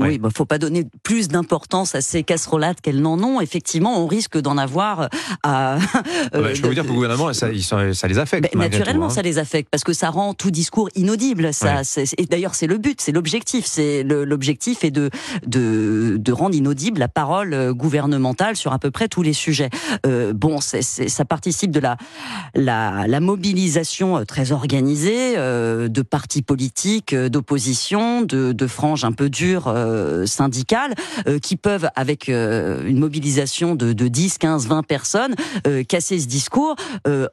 Oui, 0.00 0.14
il 0.14 0.18
ne 0.18 0.18
bah, 0.18 0.28
faut 0.34 0.44
pas 0.44 0.58
donner 0.58 0.86
plus 1.02 1.28
d'importance 1.28 1.94
à 1.94 2.00
ces 2.00 2.22
casserolades 2.22 2.80
qu'elles 2.80 3.00
n'en 3.00 3.22
ont. 3.22 3.40
Effectivement, 3.40 4.02
on 4.02 4.06
risque 4.06 4.38
d'en 4.38 4.58
avoir 4.58 5.08
à. 5.42 5.78
Ah 6.32 6.40
bah, 6.40 6.54
je 6.54 6.60
peux 6.60 6.68
vous 6.68 6.74
dire 6.74 6.82
que 6.84 6.88
le 6.88 6.94
gouvernement, 6.94 7.32
ça, 7.32 7.48
ça 7.92 8.08
les 8.08 8.18
affecte. 8.18 8.54
naturellement, 8.54 9.06
hein. 9.06 9.10
ça 9.10 9.22
les 9.22 9.38
affecte 9.38 9.68
parce 9.70 9.84
que 9.84 9.92
ça 9.92 10.10
rend 10.10 10.34
tout 10.34 10.50
discours 10.50 10.88
inaudible. 10.94 11.52
Ça, 11.52 11.82
et 12.18 12.26
d'ailleurs, 12.26 12.54
c'est 12.54 12.66
le 12.66 12.78
but, 12.78 13.00
c'est 13.00 13.12
l'objectif. 13.12 13.64
C'est 13.66 14.02
l'objectif 14.02 14.84
est 14.84 14.90
de, 14.90 15.10
de 15.46 16.16
de 16.18 16.32
rendre 16.32 16.54
inaudible 16.54 16.98
la 16.98 17.08
parole 17.08 17.54
euh, 17.54 17.72
gouvernementale 17.72 18.56
sur 18.56 18.72
à 18.72 18.78
peu 18.78 18.90
près 18.90 19.08
tous 19.08 19.22
les 19.22 19.32
sujets. 19.32 19.70
Euh, 20.06 20.32
bon, 20.32 20.58
ça 20.60 21.24
participe 21.24 21.70
de 21.70 21.80
la, 21.80 21.96
la, 22.54 23.06
la 23.06 23.20
mobilisation 23.20 24.18
euh, 24.18 24.24
très 24.24 24.52
organisée 24.52 25.34
euh, 25.36 25.88
de 25.88 26.02
partis 26.02 26.42
politiques, 26.42 27.14
d'opposition, 27.14 28.22
de, 28.22 28.52
de 28.52 28.66
franges 28.66 29.04
un 29.04 29.12
peu 29.12 29.28
dures. 29.28 29.72
Euh, 29.90 30.26
syndicales 30.26 30.94
euh, 31.26 31.38
qui 31.38 31.56
peuvent, 31.56 31.88
avec 31.96 32.28
euh, 32.28 32.86
une 32.86 32.98
mobilisation 32.98 33.74
de, 33.74 33.92
10, 33.92 34.38
15, 34.38 34.66
20 34.66 34.82
personnes, 34.82 35.34
casser 35.88 36.18
ce 36.18 36.26
discours 36.26 36.76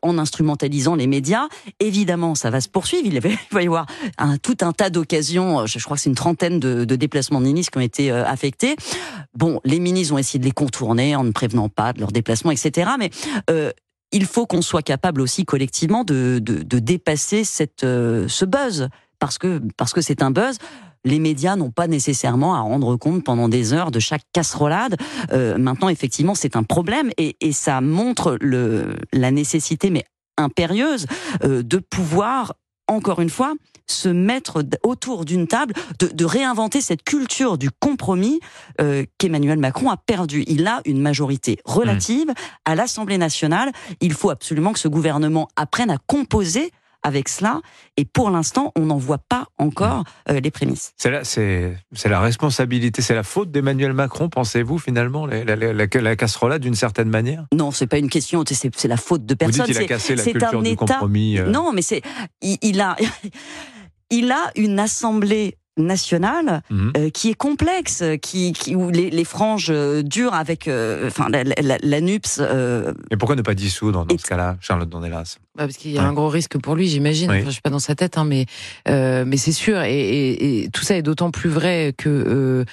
en 0.01 0.17
instrumentalisant 0.17 0.95
les 0.95 1.07
médias. 1.07 1.47
Évidemment, 1.79 2.35
ça 2.35 2.49
va 2.49 2.61
se 2.61 2.69
poursuivre. 2.69 3.03
Il, 3.05 3.19
va 3.19 3.29
y 3.61 3.65
avoir 3.65 3.85
tout 4.41 4.57
un 4.61 4.73
tas 4.73 4.89
d'occasions. 4.89 5.65
Je, 5.65 5.83
crois 5.83 5.97
que 5.97 6.03
c'est 6.03 6.09
une 6.09 6.15
trentaine 6.15 6.59
de, 6.59 6.83
déplacements 6.95 7.39
de 7.39 7.45
ministres 7.45 7.71
qui 7.71 7.77
ont 7.77 7.81
été 7.81 8.11
affectés. 8.11 8.75
Bon, 9.35 9.59
les 9.63 9.79
ministres 9.79 10.13
ont 10.13 10.17
essayé 10.17 10.39
de 10.39 10.45
les 10.45 10.51
contourner 10.51 11.15
en 11.15 11.23
ne 11.23 11.31
prévenant 11.31 11.69
pas 11.69 11.93
de 11.93 11.99
leurs 11.99 12.11
déplacements, 12.11 12.51
etc. 12.51 12.91
Mais 12.99 13.11
il 14.11 14.25
faut 14.25 14.45
qu'on 14.45 14.61
soit 14.61 14.83
capable 14.83 15.21
aussi 15.21 15.45
collectivement 15.45 16.03
de, 16.03 16.39
de, 16.39 16.79
dépasser 16.79 17.43
cette, 17.43 17.81
ce 17.81 18.45
buzz 18.45 18.89
parce 19.19 19.37
que 19.37 19.61
parce 19.77 19.93
que 19.93 20.01
c'est 20.01 20.21
un 20.21 20.31
buzz 20.31 20.57
les 21.07 21.19
médias 21.19 21.55
n'ont 21.55 21.71
pas 21.71 21.87
nécessairement 21.87 22.55
à 22.55 22.59
rendre 22.59 22.95
compte 22.97 23.23
pendant 23.23 23.49
des 23.49 23.73
heures 23.73 23.91
de 23.91 23.99
chaque 23.99 24.23
casserolade. 24.33 24.97
Euh, 25.31 25.57
maintenant, 25.57 25.89
effectivement, 25.89 26.35
c'est 26.35 26.55
un 26.55 26.63
problème 26.63 27.09
et, 27.17 27.35
ça 27.53 27.81
montre 27.81 28.37
le, 28.41 28.95
la 29.13 29.31
nécessité, 29.31 29.89
mais 29.89 30.03
impérieuse, 30.37 31.07
euh, 31.43 31.63
de 31.63 31.77
pouvoir, 31.77 32.53
encore 32.87 33.21
une 33.21 33.29
fois, 33.29 33.53
se 33.89 34.09
mettre 34.09 34.63
autour 34.83 35.23
d'une 35.23 35.47
table, 35.47 35.73
de, 35.99 36.25
réinventer 36.25 36.81
cette 36.81 37.03
culture 37.03 37.57
du 37.57 37.69
compromis 37.71 38.39
euh, 38.81 39.05
qu'Emmanuel 39.17 39.59
Macron 39.59 39.89
a 39.89 39.97
perdu. 39.97 40.43
Il 40.47 40.67
a 40.67 40.81
une 40.85 41.01
majorité 41.01 41.57
relative 41.63 42.27
à 42.65 42.75
l'Assemblée 42.75 43.17
nationale. 43.17 43.71
Il 44.01 44.13
faut 44.13 44.29
absolument 44.29 44.73
que 44.73 44.79
ce 44.79 44.89
gouvernement 44.89 45.47
apprenne 45.55 45.89
à 45.89 45.97
composer 46.05 46.71
avec 47.03 47.29
cela. 47.29 47.61
Et 47.95 48.05
pour 48.05 48.29
l'instant, 48.29 48.71
on 48.75 48.85
n'en 48.85 48.97
voit 48.97 49.17
pas 49.17 49.47
encore 49.57 50.03
euh, 50.29 50.39
les 50.39 50.51
prémices. 50.51 50.93
C'est 50.97 51.11
la, 51.11 51.23
c'est, 51.23 51.77
la 52.05 52.19
responsabilité, 52.19 53.01
c'est 53.01 53.15
la 53.15 53.23
faute 53.23 53.51
d'Emmanuel 53.51 53.93
Macron, 53.93 54.29
pensez-vous 54.29 54.77
finalement, 54.77 55.25
la, 55.25 55.43
la, 55.43 55.73
la, 55.73 56.15
casserole 56.15 56.59
d'une 56.59 56.75
certaine 56.75 57.09
manière? 57.09 57.45
Non, 57.53 57.71
c'est 57.71 57.87
pas 57.87 57.97
une 57.97 58.09
question, 58.09 58.43
c'est, 58.47 58.87
la 58.87 58.97
faute 58.97 59.25
de 59.25 59.33
personne. 59.33 59.65
Vous 59.65 59.67
dites, 59.67 59.81
il 59.81 59.83
a 59.83 59.87
cassé 59.87 60.15
la 60.15 60.23
culture 60.23 60.61
du 60.61 60.75
compromis. 60.75 61.37
Euh. 61.37 61.49
Non, 61.49 61.71
mais 61.73 61.81
c'est, 61.81 62.01
il 62.41 62.81
a, 62.81 62.95
il 64.09 64.31
a 64.31 64.51
une 64.55 64.79
assemblée 64.79 65.57
nationale 65.77 66.61
mhm. 66.69 66.93
euh, 66.97 67.09
qui 67.09 67.29
est 67.29 67.35
complexe, 67.35 68.03
qui, 68.21 68.53
qui 68.53 68.75
où 68.75 68.89
les, 68.89 69.09
les 69.09 69.23
franges 69.23 69.69
euh, 69.69 70.03
durent 70.03 70.33
avec, 70.33 70.67
euh, 70.67 71.07
enfin 71.07 71.27
la, 71.29 71.43
la, 71.43 71.77
la, 71.81 72.01
NUPS. 72.01 72.41
Et 73.11 73.17
pourquoi 73.17 73.35
ne 73.35 73.41
pas 73.41 73.53
dissoudre 73.53 74.05
dans 74.05 74.17
ce 74.17 74.25
cas-là, 74.25 74.57
Charlotte 74.59 74.89
Dornelas 74.89 75.37
bah 75.55 75.65
Parce 75.65 75.77
qu'il 75.77 75.91
y 75.91 75.97
a 75.97 76.03
un 76.03 76.13
gros 76.13 76.29
risque 76.29 76.57
pour 76.57 76.75
lui, 76.75 76.87
j'imagine. 76.87 77.31
Enfin, 77.31 77.45
je 77.45 77.51
suis 77.51 77.61
pas 77.61 77.69
dans 77.69 77.79
sa 77.79 77.95
tête, 77.95 78.17
hein, 78.17 78.25
mais 78.25 78.45
mais 78.87 79.37
c'est 79.37 79.51
sûr. 79.51 79.81
Et, 79.81 79.97
et, 79.97 80.63
et, 80.63 80.69
tout 80.69 80.83
ça 80.83 80.97
est 80.97 81.01
d'autant 81.01 81.31
plus 81.31 81.49
vrai 81.49 81.93
que 81.97 82.65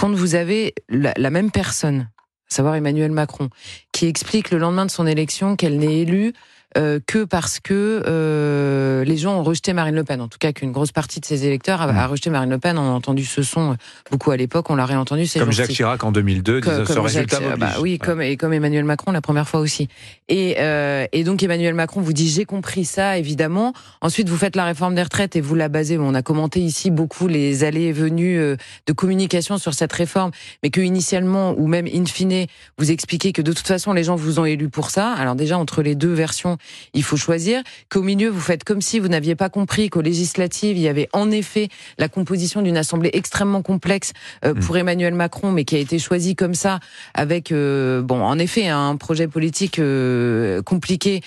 quand 0.00 0.12
vous 0.12 0.34
avez 0.34 0.74
la, 0.88 1.30
même 1.30 1.50
personne, 1.50 2.08
à 2.50 2.54
savoir 2.54 2.74
Emmanuel 2.74 3.12
Macron, 3.12 3.50
qui 3.92 4.06
explique 4.06 4.50
le 4.50 4.58
lendemain 4.58 4.86
de 4.86 4.90
son 4.90 5.06
élection 5.06 5.56
qu'elle 5.56 5.78
n'est 5.78 6.00
élue 6.00 6.32
euh, 6.78 7.00
que 7.06 7.24
parce 7.24 7.58
que 7.58 8.02
euh, 8.06 9.04
les 9.04 9.16
gens 9.16 9.40
ont 9.40 9.42
rejeté 9.42 9.72
Marine 9.72 9.94
Le 9.94 10.04
Pen. 10.04 10.20
En 10.20 10.28
tout 10.28 10.38
cas, 10.38 10.52
qu'une 10.52 10.70
grosse 10.70 10.92
partie 10.92 11.18
de 11.18 11.24
ses 11.24 11.44
électeurs 11.44 11.80
a, 11.80 11.84
a, 11.84 11.92
mmh. 11.92 12.10
rejeté 12.10 12.30
Marine 12.30 12.50
Le 12.50 12.58
Pen. 12.58 12.78
On 12.78 12.82
a 12.82 12.92
entendu 12.92 13.24
ce 13.24 13.42
son 13.42 13.76
beaucoup 14.10 14.30
à 14.30 14.36
l'époque. 14.36 14.70
On 14.70 14.76
l'a 14.76 14.86
réentendu. 14.86 15.28
Comme 15.36 15.50
Jacques 15.50 15.70
Chirac 15.70 16.04
en 16.04 16.12
2002 16.12 16.60
disait 16.60 16.84
ce 16.86 16.98
résultat 16.98 17.56
bah, 17.56 17.72
Oui, 17.80 17.98
comme 17.98 18.22
et 18.22 18.36
comme 18.36 18.52
Emmanuel 18.52 18.84
Macron 18.84 19.10
la 19.12 19.20
première 19.20 19.48
fois 19.48 19.60
aussi. 19.60 19.88
Et, 20.28 20.56
euh, 20.58 21.06
et 21.12 21.24
donc 21.24 21.42
Emmanuel 21.42 21.74
Macron 21.74 22.00
vous 22.00 22.12
dit 22.12 22.28
j'ai 22.28 22.44
compris 22.44 22.84
ça 22.84 23.18
évidemment. 23.18 23.72
Ensuite 24.00 24.28
vous 24.28 24.36
faites 24.36 24.54
la 24.54 24.64
réforme 24.64 24.94
des 24.94 25.02
retraites 25.02 25.36
et 25.36 25.40
vous 25.40 25.56
la 25.56 25.68
basez. 25.68 25.98
On 25.98 26.14
a 26.14 26.22
commenté 26.22 26.60
ici 26.60 26.90
beaucoup 26.90 27.26
les 27.26 27.64
allées 27.64 27.86
et 27.86 27.92
venues 27.92 28.38
euh, 28.38 28.56
de 28.86 28.92
communication 28.92 29.58
sur 29.58 29.74
cette 29.74 29.92
réforme, 29.92 30.30
mais 30.62 30.70
que 30.70 30.80
initialement 30.80 31.54
ou 31.58 31.66
même 31.66 31.86
in 31.86 32.04
fine 32.06 32.46
vous 32.78 32.90
expliquez 32.92 33.32
que 33.32 33.42
de 33.42 33.52
toute 33.52 33.66
façon 33.66 33.92
les 33.92 34.04
gens 34.04 34.14
vous 34.14 34.38
ont 34.38 34.44
élu 34.44 34.68
pour 34.68 34.90
ça. 34.90 35.12
Alors 35.12 35.34
déjà 35.34 35.58
entre 35.58 35.82
les 35.82 35.96
deux 35.96 36.12
versions 36.12 36.58
il 36.94 37.02
faut 37.02 37.16
choisir, 37.16 37.62
qu'au 37.88 38.02
milieu, 38.02 38.28
vous 38.28 38.40
faites 38.40 38.64
comme 38.64 38.80
si 38.80 38.98
vous 38.98 39.08
n'aviez 39.08 39.34
pas 39.34 39.48
compris 39.48 39.90
qu'aux 39.90 40.00
législatives, 40.00 40.76
il 40.76 40.82
y 40.82 40.88
avait 40.88 41.08
en 41.12 41.30
effet 41.30 41.68
la 41.98 42.08
composition 42.08 42.62
d'une 42.62 42.76
assemblée 42.76 43.10
extrêmement 43.12 43.62
complexe 43.62 44.12
euh, 44.44 44.54
mm. 44.54 44.60
pour 44.60 44.76
Emmanuel 44.76 45.14
Macron, 45.14 45.52
mais 45.52 45.64
qui 45.64 45.76
a 45.76 45.78
été 45.78 45.98
choisie 45.98 46.34
comme 46.34 46.54
ça, 46.54 46.80
avec, 47.14 47.52
euh, 47.52 48.02
bon, 48.02 48.22
en 48.22 48.38
effet, 48.38 48.68
un 48.68 48.96
projet 48.96 49.28
politique 49.28 49.78
euh, 49.78 50.62
compliqué 50.62 51.20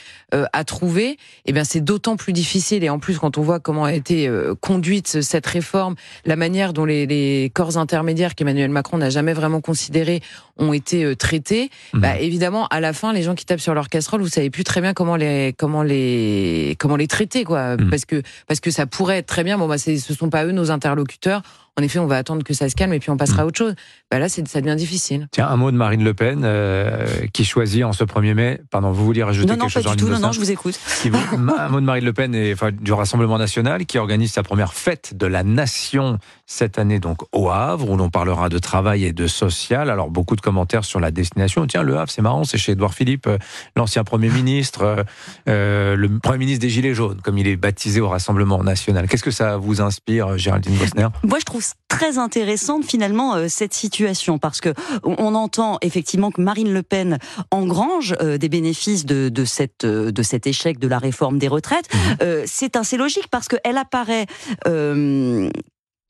à 0.51 0.63
trouver. 0.63 1.19
Eh 1.45 1.51
bien, 1.51 1.63
c'est 1.63 1.79
d'autant 1.79 2.15
plus 2.15 2.33
difficile. 2.33 2.83
Et 2.83 2.89
en 2.89 2.97
plus, 2.97 3.19
quand 3.19 3.37
on 3.37 3.43
voit 3.43 3.59
comment 3.59 3.83
a 3.83 3.93
été 3.93 4.27
conduite 4.61 5.21
cette 5.21 5.45
réforme, 5.45 5.93
la 6.25 6.35
manière 6.35 6.73
dont 6.73 6.85
les, 6.85 7.05
les 7.05 7.51
corps 7.53 7.77
intermédiaires 7.77 8.33
qu'Emmanuel 8.33 8.71
Macron 8.71 8.97
n'a 8.97 9.11
jamais 9.11 9.33
vraiment 9.33 9.61
considérés 9.61 10.23
ont 10.57 10.73
été 10.73 11.15
traités, 11.15 11.69
mm. 11.93 11.99
bah, 11.99 12.17
évidemment, 12.17 12.65
à 12.69 12.79
la 12.79 12.93
fin, 12.93 13.13
les 13.13 13.21
gens 13.21 13.35
qui 13.35 13.45
tapent 13.45 13.59
sur 13.59 13.75
leur 13.75 13.89
casserole, 13.89 14.21
vous 14.21 14.27
savez 14.27 14.49
plus 14.49 14.63
très 14.63 14.81
bien 14.81 14.95
comment 14.95 15.15
les 15.15 15.22
comment 15.57 15.83
les 15.83 16.75
comment 16.79 16.95
les 16.95 17.07
traiter 17.07 17.43
quoi 17.43 17.75
mm. 17.75 17.89
parce 17.89 18.05
que 18.05 18.21
parce 18.47 18.59
que 18.59 18.71
ça 18.71 18.85
pourrait 18.85 19.17
être 19.17 19.27
très 19.27 19.43
bien 19.43 19.57
bon 19.57 19.67
bah 19.67 19.77
ce 19.77 19.97
sont 19.97 20.29
pas 20.29 20.45
eux 20.45 20.51
nos 20.51 20.71
interlocuteurs 20.71 21.41
en 21.75 21.81
effet, 21.81 21.97
on 21.97 22.05
va 22.05 22.17
attendre 22.17 22.43
que 22.43 22.53
ça 22.53 22.69
se 22.69 22.75
calme 22.75 22.93
et 22.93 22.99
puis 22.99 23.09
on 23.09 23.17
passera 23.17 23.41
à 23.41 23.45
autre 23.47 23.57
chose. 23.57 23.73
Bah 24.11 24.19
là, 24.19 24.29
ça 24.29 24.61
devient 24.61 24.75
difficile. 24.75 25.27
Tiens, 25.31 25.47
un 25.47 25.55
mot 25.55 25.71
de 25.71 25.75
Marine 25.75 26.03
Le 26.03 26.13
Pen, 26.13 26.41
euh, 26.43 27.07
qui 27.33 27.45
choisit 27.45 27.83
en 27.83 27.93
ce 27.93 28.03
1er 28.03 28.35
mai. 28.35 28.61
Pardon, 28.69 28.91
vous 28.91 29.03
vouliez 29.03 29.23
rajouter 29.23 29.49
quelque 29.49 29.69
chose 29.69 29.83
Non, 29.83 29.89
pas 29.89 29.95
du 29.95 30.03
tout. 30.03 30.09
Non, 30.09 30.19
non, 30.19 30.31
je 30.31 30.39
vous 30.39 30.51
écoute. 30.51 30.79
un 31.57 31.69
mot 31.69 31.79
de 31.79 31.85
Marine 31.85 32.05
Le 32.05 32.13
Pen 32.13 32.35
et 32.35 32.53
enfin, 32.53 32.69
du 32.71 32.93
Rassemblement 32.93 33.39
national, 33.39 33.87
qui 33.87 33.97
organise 33.97 34.31
sa 34.31 34.43
première 34.43 34.75
fête 34.75 35.17
de 35.17 35.25
la 35.25 35.43
nation 35.43 36.19
cette 36.45 36.77
année, 36.77 36.99
donc 36.99 37.19
au 37.31 37.49
Havre, 37.49 37.89
où 37.89 37.97
l'on 37.97 38.09
parlera 38.09 38.49
de 38.49 38.59
travail 38.59 39.05
et 39.05 39.13
de 39.13 39.27
social. 39.27 39.89
Alors, 39.89 40.09
beaucoup 40.09 40.35
de 40.35 40.41
commentaires 40.41 40.85
sur 40.85 40.99
la 40.99 41.11
destination. 41.11 41.65
Tiens, 41.67 41.83
le 41.83 41.97
Havre, 41.97 42.11
c'est 42.11 42.21
marrant, 42.21 42.43
c'est 42.43 42.57
chez 42.57 42.73
Edouard 42.73 42.93
Philippe, 42.93 43.27
euh, 43.27 43.37
l'ancien 43.75 44.03
Premier 44.03 44.29
ministre, 44.29 45.05
euh, 45.47 45.95
le 45.95 46.19
Premier 46.19 46.39
ministre 46.39 46.61
des 46.61 46.69
Gilets 46.69 46.93
jaunes, 46.93 47.21
comme 47.21 47.37
il 47.37 47.47
est 47.47 47.55
baptisé 47.55 48.01
au 48.01 48.09
Rassemblement 48.09 48.63
national. 48.63 49.07
Qu'est-ce 49.07 49.23
que 49.23 49.31
ça 49.31 49.57
vous 49.57 49.81
inspire, 49.81 50.37
Géraldine 50.37 50.75
Bosner? 50.75 51.07
Moi, 51.23 51.39
je 51.39 51.45
trouve 51.45 51.63
très 51.93 52.17
intéressante 52.17 52.85
finalement 52.85 53.35
euh, 53.35 53.45
cette 53.47 53.73
situation 53.73 54.39
parce 54.39 54.61
que 54.61 54.73
on 55.03 55.35
entend 55.35 55.77
effectivement 55.81 56.31
que 56.31 56.41
Marine 56.41 56.73
Le 56.73 56.83
Pen 56.83 57.17
engrange 57.51 58.15
euh, 58.21 58.37
des 58.37 58.49
bénéfices 58.49 59.05
de, 59.05 59.29
de, 59.29 59.45
cette, 59.45 59.83
euh, 59.83 60.11
de 60.11 60.23
cet 60.23 60.47
échec 60.47 60.79
de 60.79 60.87
la 60.87 60.97
réforme 60.97 61.37
des 61.37 61.47
retraites. 61.47 61.87
Mmh. 61.93 62.43
c'est 62.45 62.75
assez 62.75 62.97
logique 62.97 63.27
parce 63.29 63.47
qu'elle 63.47 63.77
apparaît 63.77 64.25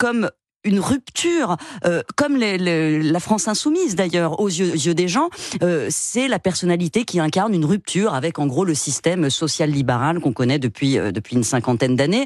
comme 0.03 0.29
une 0.63 0.79
rupture, 0.79 1.57
comme 2.15 2.37
la 2.37 3.19
France 3.19 3.47
insoumise 3.47 3.95
d'ailleurs 3.95 4.39
aux 4.39 4.47
yeux, 4.47 4.93
des 4.93 5.07
gens. 5.07 5.29
c'est 5.89 6.27
la 6.27 6.39
personnalité 6.39 7.03
qui 7.03 7.19
incarne 7.19 7.53
une 7.53 7.65
rupture 7.65 8.13
avec 8.13 8.39
en 8.39 8.47
gros 8.47 8.65
le 8.65 8.73
système 8.73 9.29
social 9.29 9.69
libéral 9.69 10.19
qu'on 10.19 10.33
connaît 10.33 10.59
depuis 10.59 10.95
depuis 10.95 11.35
une 11.35 11.43
cinquantaine 11.43 11.95
d'années, 11.95 12.25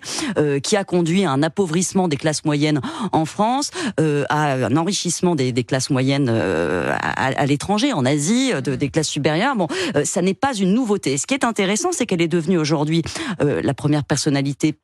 qui 0.62 0.76
a 0.76 0.84
conduit 0.84 1.26
à 1.26 1.32
un 1.32 1.44
appauvrissement 1.44 2.08
des 2.08 2.18
classes 2.18 2.46
moyennes 2.46 2.82
en 3.12 3.26
France, 3.26 3.72
à 3.98 4.54
un 4.54 4.78
enrichissement 4.78 5.36
des, 5.36 5.64
classes 5.64 5.90
moyennes 5.90 6.30
à, 6.30 7.46
l'étranger, 7.46 7.94
en 7.94 8.06
Asie, 8.06 8.52
des 8.62 8.90
classes 8.90 9.10
supérieures. 9.10 9.56
Bon, 9.56 9.68
ça 10.04 10.22
n'est 10.22 10.34
pas 10.34 10.54
une 10.54 10.74
nouveauté. 10.74 11.18
Ce 11.18 11.26
qui 11.26 11.34
est 11.34 11.44
intéressant, 11.44 11.90
c'est 11.92 12.06
qu'elle 12.06 12.22
est 12.22 12.28
devenue 12.28 12.58
aujourd'hui 12.58 13.02
la 13.40 13.74
première 13.74 14.04
personnalité 14.04 14.76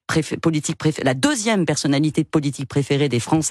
politique 0.41 0.77
préférée, 0.77 1.05
la 1.05 1.13
deuxième 1.13 1.65
personnalité 1.65 2.23
politique 2.23 2.67
préférée 2.67 3.09
des 3.09 3.19
Français. 3.19 3.42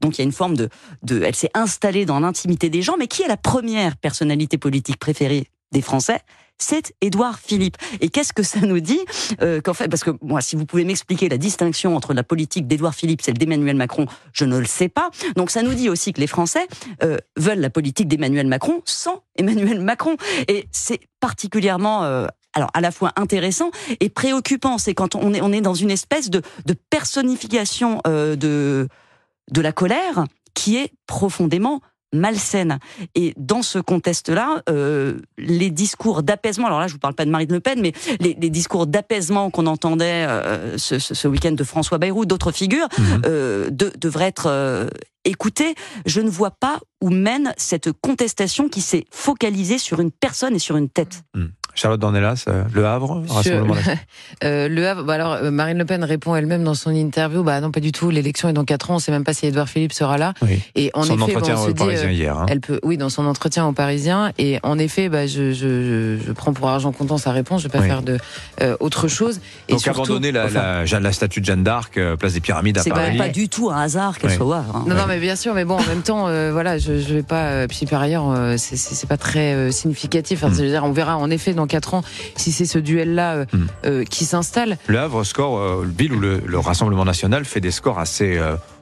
Donc 0.00 0.18
il 0.18 0.20
y 0.20 0.22
a 0.22 0.24
une 0.24 0.32
forme 0.32 0.56
de, 0.56 0.68
de 1.02 1.22
elle 1.22 1.34
s'est 1.34 1.50
installée 1.54 2.04
dans 2.04 2.20
l'intimité 2.20 2.70
des 2.70 2.82
gens. 2.82 2.96
Mais 2.98 3.06
qui 3.06 3.22
est 3.22 3.28
la 3.28 3.36
première 3.36 3.96
personnalité 3.96 4.58
politique 4.58 4.98
préférée 4.98 5.48
des 5.72 5.82
Français? 5.82 6.20
C'est 6.58 6.92
Édouard 7.00 7.38
Philippe. 7.38 7.76
Et 8.00 8.08
qu'est-ce 8.08 8.32
que 8.32 8.42
ça 8.42 8.60
nous 8.60 8.80
dit 8.80 8.98
euh, 9.42 9.60
qu'en 9.60 9.74
fait, 9.74 9.88
parce 9.88 10.02
que 10.02 10.10
moi, 10.20 10.40
si 10.40 10.56
vous 10.56 10.66
pouvez 10.66 10.84
m'expliquer 10.84 11.28
la 11.28 11.38
distinction 11.38 11.96
entre 11.96 12.14
la 12.14 12.24
politique 12.24 12.66
d'Édouard 12.66 12.94
Philippe, 12.94 13.22
celle 13.22 13.38
d'Emmanuel 13.38 13.76
Macron, 13.76 14.06
je 14.32 14.44
ne 14.44 14.58
le 14.58 14.66
sais 14.66 14.88
pas. 14.88 15.10
Donc 15.36 15.50
ça 15.50 15.62
nous 15.62 15.74
dit 15.74 15.88
aussi 15.88 16.12
que 16.12 16.20
les 16.20 16.26
Français 16.26 16.66
euh, 17.04 17.16
veulent 17.36 17.60
la 17.60 17.70
politique 17.70 18.08
d'Emmanuel 18.08 18.48
Macron 18.48 18.82
sans 18.84 19.22
Emmanuel 19.36 19.80
Macron. 19.80 20.16
Et 20.48 20.66
c'est 20.72 21.00
particulièrement 21.20 22.02
euh, 22.02 22.26
alors 22.54 22.70
à 22.74 22.80
la 22.80 22.90
fois 22.90 23.12
intéressant 23.14 23.70
et 24.00 24.08
préoccupant. 24.08 24.78
C'est 24.78 24.94
quand 24.94 25.14
on 25.14 25.32
est, 25.34 25.40
on 25.40 25.52
est 25.52 25.60
dans 25.60 25.74
une 25.74 25.92
espèce 25.92 26.28
de, 26.28 26.42
personnification 26.90 28.00
de, 28.04 28.88
de 29.50 29.60
la 29.60 29.72
colère 29.72 30.24
qui 30.54 30.76
est 30.76 30.92
profondément 31.06 31.80
malsaine. 32.12 32.78
Et 33.14 33.34
dans 33.36 33.62
ce 33.62 33.78
contexte-là, 33.78 34.62
euh, 34.68 35.18
les 35.36 35.70
discours 35.70 36.22
d'apaisement, 36.22 36.66
alors 36.66 36.80
là 36.80 36.86
je 36.86 36.94
vous 36.94 36.98
parle 36.98 37.14
pas 37.14 37.24
de 37.24 37.30
Marine 37.30 37.52
Le 37.52 37.60
Pen, 37.60 37.80
mais 37.80 37.92
les, 38.20 38.36
les 38.40 38.50
discours 38.50 38.86
d'apaisement 38.86 39.50
qu'on 39.50 39.66
entendait 39.66 40.24
euh, 40.26 40.78
ce, 40.78 40.98
ce, 40.98 41.28
week-end 41.28 41.52
de 41.52 41.64
François 41.64 41.98
Bayrou, 41.98 42.24
d'autres 42.24 42.52
figures, 42.52 42.88
mhm. 42.98 43.22
euh, 43.26 43.70
de, 43.70 43.92
devraient 43.98 44.28
être 44.28 44.88
écoutées. 45.24 45.74
Je 46.06 46.20
ne 46.20 46.30
vois 46.30 46.50
pas 46.50 46.80
où 47.02 47.10
mène 47.10 47.52
cette 47.56 47.92
contestation 47.92 48.68
qui 48.68 48.80
s'est 48.80 49.04
focalisée 49.10 49.78
sur 49.78 50.00
une 50.00 50.10
personne 50.10 50.56
et 50.56 50.58
sur 50.58 50.76
une 50.76 50.88
tête. 50.88 51.22
Charlotte 51.78 52.00
Dornelas, 52.00 52.44
euh, 52.48 52.64
Le 52.74 52.86
Havre, 52.86 53.22
euh, 54.44 54.68
Le 54.68 54.88
Havre, 54.88 55.04
bah 55.04 55.14
alors 55.14 55.34
euh, 55.34 55.50
Marine 55.52 55.78
Le 55.78 55.84
Pen 55.84 56.02
répond 56.02 56.34
elle-même 56.34 56.64
dans 56.64 56.74
son 56.74 56.90
interview, 56.90 57.44
bah 57.44 57.60
non 57.60 57.70
pas 57.70 57.78
du 57.78 57.92
tout, 57.92 58.10
l'élection 58.10 58.48
est 58.48 58.52
dans 58.52 58.64
4 58.64 58.90
ans, 58.90 58.94
on 58.94 58.96
ne 58.96 59.00
sait 59.00 59.12
même 59.12 59.22
pas 59.22 59.32
si 59.32 59.46
Edouard 59.46 59.68
Philippe 59.68 59.92
sera 59.92 60.18
là. 60.18 60.34
Et 60.74 60.90
en 60.94 61.04
son 61.04 61.14
effet, 61.14 61.36
entretien 61.36 61.56
au 61.56 61.74
Parisien 61.74 62.10
hier. 62.10 62.36
Hein. 62.36 62.46
Elle 62.48 62.60
peut, 62.60 62.80
oui, 62.82 62.96
dans 62.96 63.10
son 63.10 63.26
entretien 63.26 63.64
au 63.64 63.72
Parisien, 63.72 64.32
et 64.38 64.58
en 64.64 64.76
effet, 64.76 65.08
bah, 65.08 65.28
je, 65.28 65.52
je, 65.52 66.18
je 66.26 66.32
prends 66.32 66.52
pour 66.52 66.68
argent 66.68 66.90
comptant 66.90 67.16
sa 67.16 67.30
réponse, 67.30 67.62
je 67.62 67.68
vais 67.68 67.78
pas 67.78 67.84
faire 67.84 68.02
de 68.02 68.18
autre 68.80 69.06
chose. 69.06 69.40
Et 69.68 69.72
Donc 69.72 69.80
surtout, 69.80 70.00
abandonner 70.02 70.32
la, 70.32 70.48
la, 70.48 71.00
la, 71.00 71.12
statue 71.12 71.40
de 71.40 71.44
Jeanne 71.44 71.62
d'Arc, 71.62 71.98
place 72.18 72.32
des 72.32 72.40
Pyramides 72.40 72.78
à 72.78 72.82
Paris. 72.82 73.10
C'est 73.12 73.18
pas 73.18 73.28
du 73.28 73.48
tout 73.48 73.70
un 73.70 73.80
hasard 73.82 74.18
qu'elle 74.18 74.32
soit 74.32 74.46
au 74.46 74.52
Havre. 74.52 74.76
Hein. 74.76 74.84
Non, 74.88 74.96
non, 74.96 75.04
mais 75.06 75.20
bien 75.20 75.36
sûr, 75.36 75.54
mais 75.54 75.64
bon, 75.64 75.76
en 75.76 75.86
même 75.86 76.02
temps, 76.02 76.24
voilà, 76.50 76.78
je, 76.78 76.98
je 76.98 77.14
vais 77.14 77.22
pas. 77.22 77.68
puis 77.68 77.86
par 77.86 78.02
ailleurs, 78.02 78.34
c'est 78.56 79.08
pas 79.08 79.16
très 79.16 79.70
significatif. 79.70 80.42
Enfin, 80.42 80.52
mm. 80.52 80.66
dire, 80.66 80.82
on 80.84 80.90
verra 80.90 81.16
en 81.16 81.30
effet 81.30 81.54
dans 81.54 81.67
4 81.68 81.94
ans 81.94 82.02
si 82.36 82.52
c'est 82.52 82.66
ce 82.66 82.78
duel-là 82.78 83.34
euh, 83.34 83.44
hmm. 83.52 83.66
euh, 83.84 84.04
qui 84.04 84.24
s'installe. 84.24 84.78
Le 84.86 84.98
Havre 84.98 85.24
score, 85.24 85.58
euh, 85.58 85.86
ville 85.96 86.12
où 86.12 86.20
le, 86.20 86.58
Rassemblement 86.58 87.04
national 87.04 87.44
fait 87.44 87.60
des 87.60 87.70
scores 87.70 87.98
assez 87.98 88.38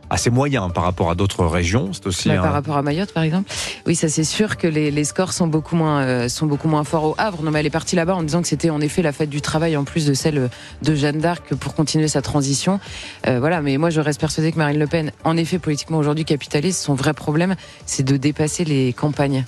assez 0.09 0.31
moyens 0.31 0.73
par 0.73 0.85
rapport 0.85 1.11
à 1.11 1.14
d'autres 1.14 1.45
régions. 1.45 1.93
C'est 1.93 2.07
aussi 2.07 2.28
bah, 2.28 2.37
par 2.37 2.52
rapport 2.52 2.76
à 2.76 2.83
Mayotte, 2.83 3.12
par 3.12 3.23
exemple. 3.23 3.50
Oui, 3.87 3.95
ça 3.95 4.09
c'est 4.09 4.25
sûr 4.25 4.57
que 4.57 4.66
les, 4.66 5.05
scores 5.05 5.33
sont 5.33 5.47
beaucoup 5.47 5.76
moins 5.76 6.28
sont 6.28 6.47
beaucoup 6.47 6.69
moins 6.69 6.85
forts 6.85 7.05
au 7.05 7.14
Havre. 7.19 7.43
Non, 7.43 7.50
mais 7.50 7.61
elle 7.61 7.66
est 7.66 7.71
partie 7.71 7.97
là-bas 7.97 8.14
en 8.14 8.23
disant 8.23 8.40
que 8.40 8.49
c'était 8.49 8.71
en 8.71 8.81
effet 8.81 9.02
la 9.02 9.12
fête 9.12 9.31
du 9.31 9.40
travail 9.40 9.76
en 9.76 9.85
plus 9.85 10.07
de 10.07 10.14
celle 10.14 10.49
de 10.83 10.95
Jeanne 10.95 11.19
d'Arc 11.19 11.55
pour 11.55 11.75
continuer 11.75 12.09
sa 12.09 12.23
transition. 12.23 12.81
voilà, 13.26 13.61
mais 13.61 13.76
moi 13.78 13.90
je 13.90 14.00
reste 14.00 14.21
persuadée 14.21 14.52
que 14.52 14.59
Marine 14.59 14.78
Le 14.78 14.87
Pen, 14.87 15.12
en 15.25 15.37
effet, 15.37 15.59
politiquement 15.59 15.99
aujourd'hui 15.99 16.25
capitaliste, 16.25 16.83
son 16.83 16.95
vrai 16.95 17.12
problème, 17.12 17.55
c'est 17.85 18.05
de 18.05 18.16
dépasser 18.16 18.64
les 18.64 18.93
campagnes 18.93 19.45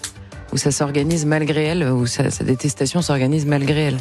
où 0.53 0.57
ça 0.57 0.71
s'organise 0.71 1.27
malgré 1.27 1.65
elle, 1.65 1.85
où 1.85 2.07
sa 2.07 2.29
détestation 2.45 3.03
s'organise 3.03 3.47
malgré 3.47 3.81
elle. 3.81 3.99